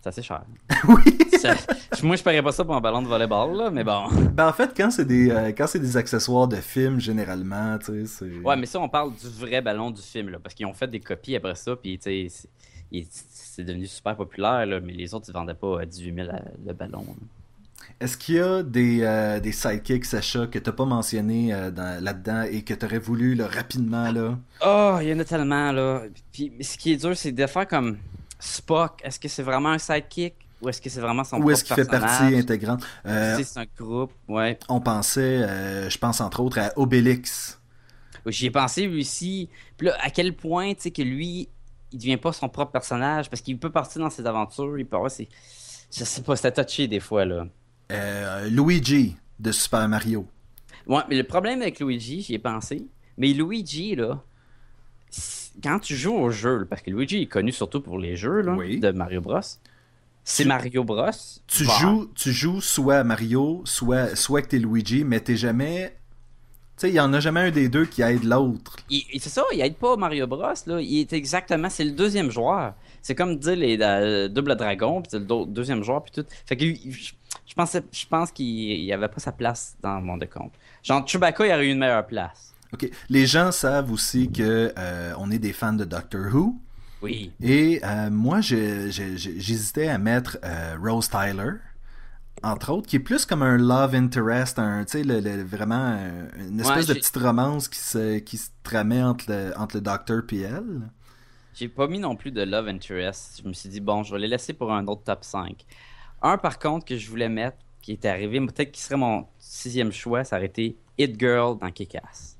[0.02, 0.42] c'est assez cher.
[0.88, 1.18] oui!
[1.38, 1.54] Ça-
[2.02, 4.08] moi, je paierais pas ça pour un ballon de volleyball, là, mais bon.
[4.32, 8.06] Ben, en fait, quand c'est des, euh, quand c'est des accessoires de film, généralement, tu
[8.06, 8.38] sais, c'est...
[8.44, 10.88] Ouais, mais ça, on parle du vrai ballon du film, là, parce qu'ils ont fait
[10.88, 12.48] des copies après ça, puis tu sais,
[13.10, 16.42] c'est- devenu super populaire, là, mais les autres, ils vendaient pas à 18 000 la-
[16.66, 17.04] le ballon.
[18.00, 22.02] Est-ce qu'il y a des, euh, des sidekicks, Sacha, que t'as pas mentionné euh, dans-
[22.02, 24.38] là-dedans et que t'aurais voulu, là, rapidement, là?
[24.64, 26.02] Oh, il y en a tellement, là.
[26.32, 27.98] Puis ce qui est dur, c'est de faire comme
[28.44, 29.00] Spock.
[29.04, 31.74] Est-ce que c'est vraiment un sidekick ou est-ce que c'est vraiment son Ou est-ce qu'il
[31.74, 32.34] fait partie personnage?
[32.34, 32.82] intégrante?
[33.06, 34.58] Euh, C'est un groupe, ouais.
[34.68, 37.60] on pensait, euh, je pense entre autres à Obélix.
[38.26, 39.48] J'y ai pensé lui aussi.
[39.76, 41.48] Puis là, à quel point, tu sais, que lui,
[41.90, 43.28] il devient pas son propre personnage?
[43.28, 44.78] Parce qu'il peut partir dans ses aventures.
[44.78, 45.28] Il peut avoir ses.
[45.92, 47.46] Je sais pas, c'était touché des fois, là.
[47.90, 50.26] Euh, Luigi de Super Mario.
[50.86, 52.86] Ouais, mais le problème avec Luigi, j'y ai pensé.
[53.18, 54.22] Mais Luigi, là,
[55.62, 58.52] quand tu joues au jeu, parce que Luigi est connu surtout pour les jeux là,
[58.54, 58.80] Oui.
[58.80, 59.40] de Mario Bros.
[60.24, 61.10] C'est Mario Bros.
[61.46, 65.96] Tu Bah, joues, tu joues soit Mario, soit, soit que t'es Luigi, mais t'es jamais...
[66.76, 68.76] Tu sais, il y en a jamais un des deux qui aide l'autre.
[68.88, 70.40] C'est ça, il aide pas Mario Bros.
[70.66, 70.80] Là.
[70.80, 72.74] Il est exactement, c'est le deuxième joueur.
[73.02, 76.24] C'est comme dire les euh, double dragon, puis c'est le do- deuxième joueur, puis tout.
[76.46, 77.12] Fait que je,
[77.46, 80.54] je pensais, je pense qu'il il avait pas sa place dans mon décompte.
[80.82, 82.51] Genre Chewbacca, il aurait eu une meilleure place.
[82.72, 82.90] Ok.
[83.08, 86.56] Les gens savent aussi que euh, on est des fans de Doctor Who.
[87.02, 87.32] Oui.
[87.42, 91.52] Et euh, moi, j'hésitais à mettre euh, Rose Tyler,
[92.42, 95.96] entre autres, qui est plus comme un love interest, un, tu sais, le- le- vraiment
[96.38, 99.80] une espèce Ouais, de petite romance qui se, qui se tramait entre le, entre le
[99.82, 100.90] Docteur et elle.
[101.54, 103.40] J'ai pas mis non plus de Love Interest.
[103.42, 105.66] Je me suis dit, bon, je vais les laisser pour un autre top 5.
[106.22, 109.92] Un, par contre, que je voulais mettre, qui était arrivé, peut-être qui serait mon sixième
[109.92, 112.38] choix, ça aurait été Hit Girl dans Kick-Ass,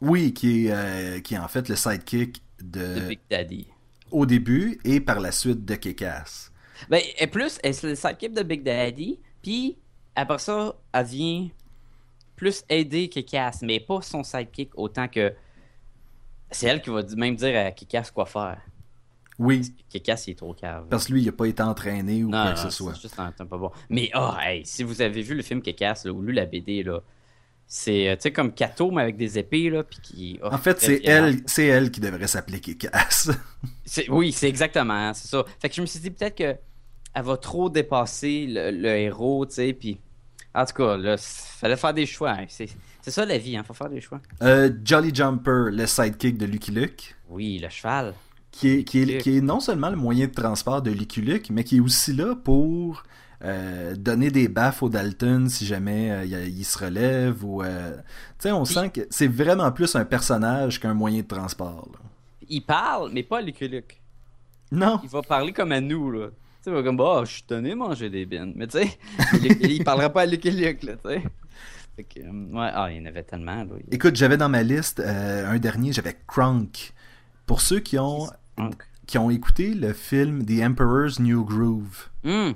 [0.00, 3.66] Oui, qui est, euh, qui est en fait le sidekick de de, Big Daddy.
[4.10, 6.52] au début et par la suite de Kick-Ass.
[6.88, 9.76] Ben, et plus, elle c'est le sidekick de Big Daddy, puis
[10.14, 11.48] après ça, elle vient
[12.36, 15.34] plus aider Kick-Ass, mais pas son sidekick autant que.
[16.50, 18.60] C'est elle qui va même dire à Kick-Ass quoi faire.
[19.38, 20.86] Oui, Kick-Ass, il est trop cave.
[20.90, 22.94] parce que lui, il n'a pas été entraîné ou Non, quoi que ce soit.
[22.94, 23.70] c'est juste un, bon.
[23.88, 27.00] Mais, oh, hey, si vous avez vu le film là, ou lu la BD, là,
[27.72, 30.40] c'est, euh, tu sais, comme Kato, mais avec des épées, là, puis qui...
[30.42, 32.60] oh, En fait, c'est elle, c'est elle qui devrait s'appeler.
[33.84, 35.44] C'est- Oui, c'est exactement, hein, c'est ça.
[35.60, 36.56] Fait que je me suis dit peut-être que
[37.14, 39.98] elle va trop dépasser le, le héros, tu sais, puis...
[40.52, 42.30] En tout cas, là, fallait faire des choix.
[42.32, 42.46] hein.
[42.48, 42.68] C'est,
[43.06, 44.20] ça la vie, hein, faut faire des choix.
[44.42, 47.14] Euh, Jolly Jumper, le sidekick de Lucky Luke.
[47.28, 48.14] Oui, le cheval.
[48.50, 51.62] qui est, qui, est, qui est non seulement le moyen de transport de Liculic, mais
[51.62, 53.04] qui est aussi là pour
[53.42, 58.02] euh, donner des baffes au Dalton si jamais euh, il, se relève ou euh, tu
[58.40, 61.88] sais on sent que c'est vraiment plus un personnage qu'un moyen de transport.
[61.92, 61.98] Là.
[62.50, 63.98] Il parle, mais pas à Luke
[64.70, 65.00] Non.
[65.02, 66.28] Il va parler comme à nous là.
[66.62, 68.98] Tu sais, comme bah, je suis donné manger des bines, mais tu sais,
[69.42, 71.22] il, il, parlera pas à Luke là, tu sais.
[71.96, 73.56] Que, ouais, ah, il y en avait tellement.
[73.56, 73.70] Là.
[73.90, 76.92] Écoute, j'avais dans ma liste un dernier, j'avais Kronk.
[77.46, 78.28] Pour ceux qui ont
[79.10, 82.08] qui ont écouté le film The Emperor's New Groove.
[82.22, 82.52] Mm.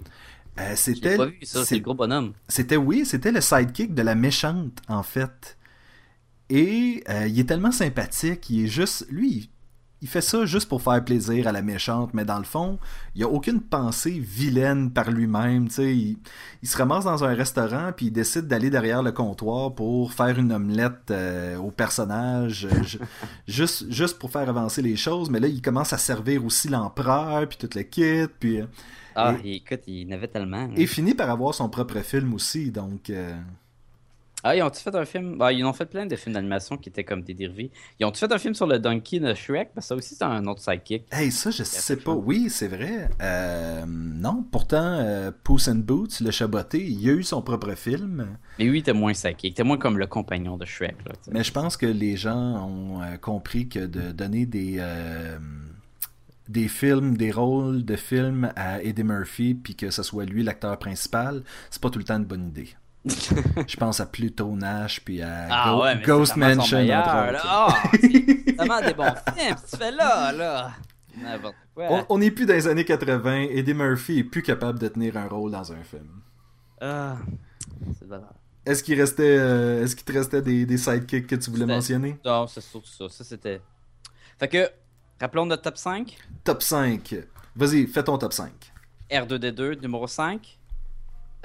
[0.61, 2.33] Euh, c'était pas vu ça, c'est le gros bonhomme.
[2.49, 5.57] C'était oui, c'était le sidekick de la méchante en fait.
[6.51, 9.51] Et euh, il est tellement sympathique, il est juste lui,
[10.05, 12.79] il fait ça juste pour faire plaisir à la méchante, mais dans le fond,
[13.15, 15.69] il n'y a aucune pensée vilaine par lui-même.
[15.79, 16.19] Il,
[16.63, 20.39] il se ramasse dans un restaurant, puis il décide d'aller derrière le comptoir pour faire
[20.39, 22.83] une omelette euh, au personnage, euh,
[23.49, 25.31] juste, juste pour faire avancer les choses.
[25.31, 28.61] Mais là, il commence à servir aussi l'empereur, puis toute le kit, puis...
[28.61, 28.67] Euh,
[29.15, 30.69] ah, écoute, il n'avait tellement.
[30.77, 33.11] Et finit par avoir son propre film aussi, donc...
[34.47, 35.39] Ah, ils ont fait un film?
[35.39, 37.71] Bah, Ils ont fait plein de films d'animation qui étaient comme des dérivés.
[37.99, 39.71] Ils ont fait un film sur le Donkey de Shrek?
[39.75, 41.05] Parce que ça aussi, c'est un autre sidekick.
[41.11, 42.13] Hey, ça, je sais pas.
[42.13, 43.09] Oui, c'est vrai.
[43.23, 48.37] Euh, non, pourtant, euh, Puss in Boots, le chaboté, il a eu son propre film.
[48.59, 49.53] Mais oui, était moins sidekick.
[49.53, 50.97] Était moins comme le compagnon de Shrek.
[51.07, 54.79] Là, Mais je pense que les gens ont euh, compris que de donner des
[56.49, 60.79] des films, des rôles de films à Eddie Murphy, puis que ce soit lui l'acteur
[60.79, 62.69] principal, c'est pas tout le temps une bonne idée.
[63.05, 66.79] je pense à Pluto Nash puis à ah Ghost Mansion.
[66.79, 70.73] Meilleur, oh, c'est vraiment des bons films, tu fais là, là.
[72.09, 73.47] On n'est plus dans les années 80.
[73.51, 76.09] Eddie Murphy est plus capable de tenir un rôle dans un film.
[76.81, 77.17] Ah,
[77.99, 78.07] c'est
[78.67, 82.19] Est-ce qu'il restait, euh, est-ce qu'il te restait des, des sidekicks que tu voulais mentionner?
[82.25, 83.09] Non, c'est surtout ça.
[83.09, 83.61] Ça c'était.
[84.39, 84.69] Fait que,
[85.21, 86.17] rappelons notre top 5.
[86.45, 87.15] Top 5.
[87.57, 88.51] Vas-y, fais ton top 5.
[89.11, 90.59] R2D2, numéro 5.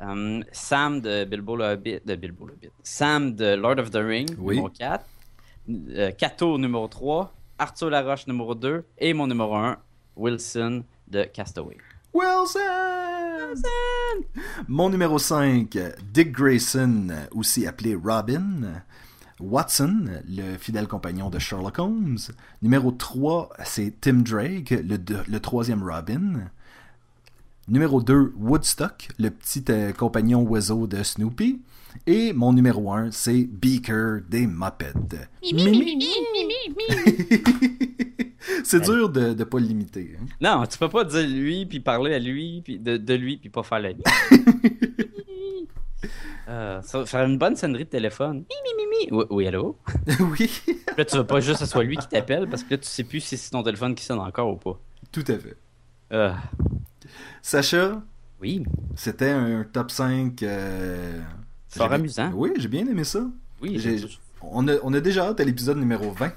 [0.01, 2.71] Um, Sam de Bilbo le Hobbit, de Bilbo le Hobbit.
[2.83, 5.05] Sam de Lord of the Ring, numéro 4.
[5.69, 7.33] Euh, Kato, numéro 3.
[7.57, 8.85] Arthur Laroche, numéro 2.
[8.97, 9.77] Et mon numéro 1,
[10.15, 11.77] Wilson de Castaway.
[12.13, 12.59] Wilson!
[13.49, 14.25] Wilson!
[14.67, 15.77] Mon numéro 5,
[16.11, 18.83] Dick Grayson, aussi appelé Robin.
[19.39, 22.17] Watson, le fidèle compagnon de Sherlock Holmes.
[22.61, 26.49] Numéro 3, c'est Tim Drake, le, le troisième Robin.
[27.69, 31.61] Numéro 2, Woodstock, le petit euh, compagnon oiseau de Snoopy.
[32.07, 34.93] Et mon numéro 1, c'est Beaker des Muppets.
[38.63, 40.15] c'est dur de ne pas le limiter.
[40.19, 40.25] Hein.
[40.41, 43.49] Non, tu peux pas dire lui, puis parler à lui, puis de, de lui, puis
[43.49, 43.89] pas faire la
[46.49, 48.45] euh, ça va faire une bonne sonnerie de téléphone.
[49.11, 49.77] Oui, oui, allô?
[50.19, 50.51] oui.
[50.97, 52.87] là, tu veux pas juste que ce soit lui qui t'appelle parce que là, tu
[52.87, 54.79] sais plus si c'est ton téléphone qui sonne encore ou pas.
[55.11, 55.55] Tout à fait.
[56.11, 56.33] Euh,
[57.41, 58.01] Sacha?
[58.41, 58.63] Oui.
[58.95, 60.41] C'était un top 5.
[60.43, 61.21] Euh...
[61.69, 62.31] Fort amusant.
[62.33, 63.21] Oui, j'ai bien aimé ça.
[63.61, 63.79] Oui,
[64.41, 66.31] on a, on a déjà hâte à l'épisode numéro 20.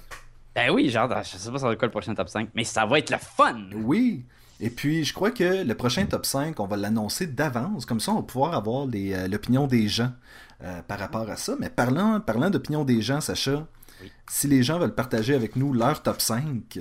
[0.55, 2.85] Ben oui, genre, je sais pas ça va quoi le prochain top 5, mais ça
[2.85, 3.71] va être le fun!
[3.75, 4.25] Oui!
[4.61, 7.87] Et puis, je crois que le prochain top 5, on va l'annoncer d'avance.
[7.87, 10.13] Comme ça, on va pouvoir avoir euh, l'opinion des gens
[10.63, 11.57] euh, par rapport à ça.
[11.59, 13.67] Mais parlant, parlant d'opinion des gens, Sacha,
[14.29, 16.79] si les gens veulent partager avec nous leur top 5.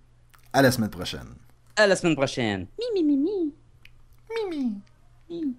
[0.53, 1.35] à la semaine prochaine.
[1.77, 2.66] À la semaine prochaine.
[2.79, 3.55] Mi, mi, mi, mi.
[4.31, 4.81] Mi, mi.
[5.31, 5.55] mi.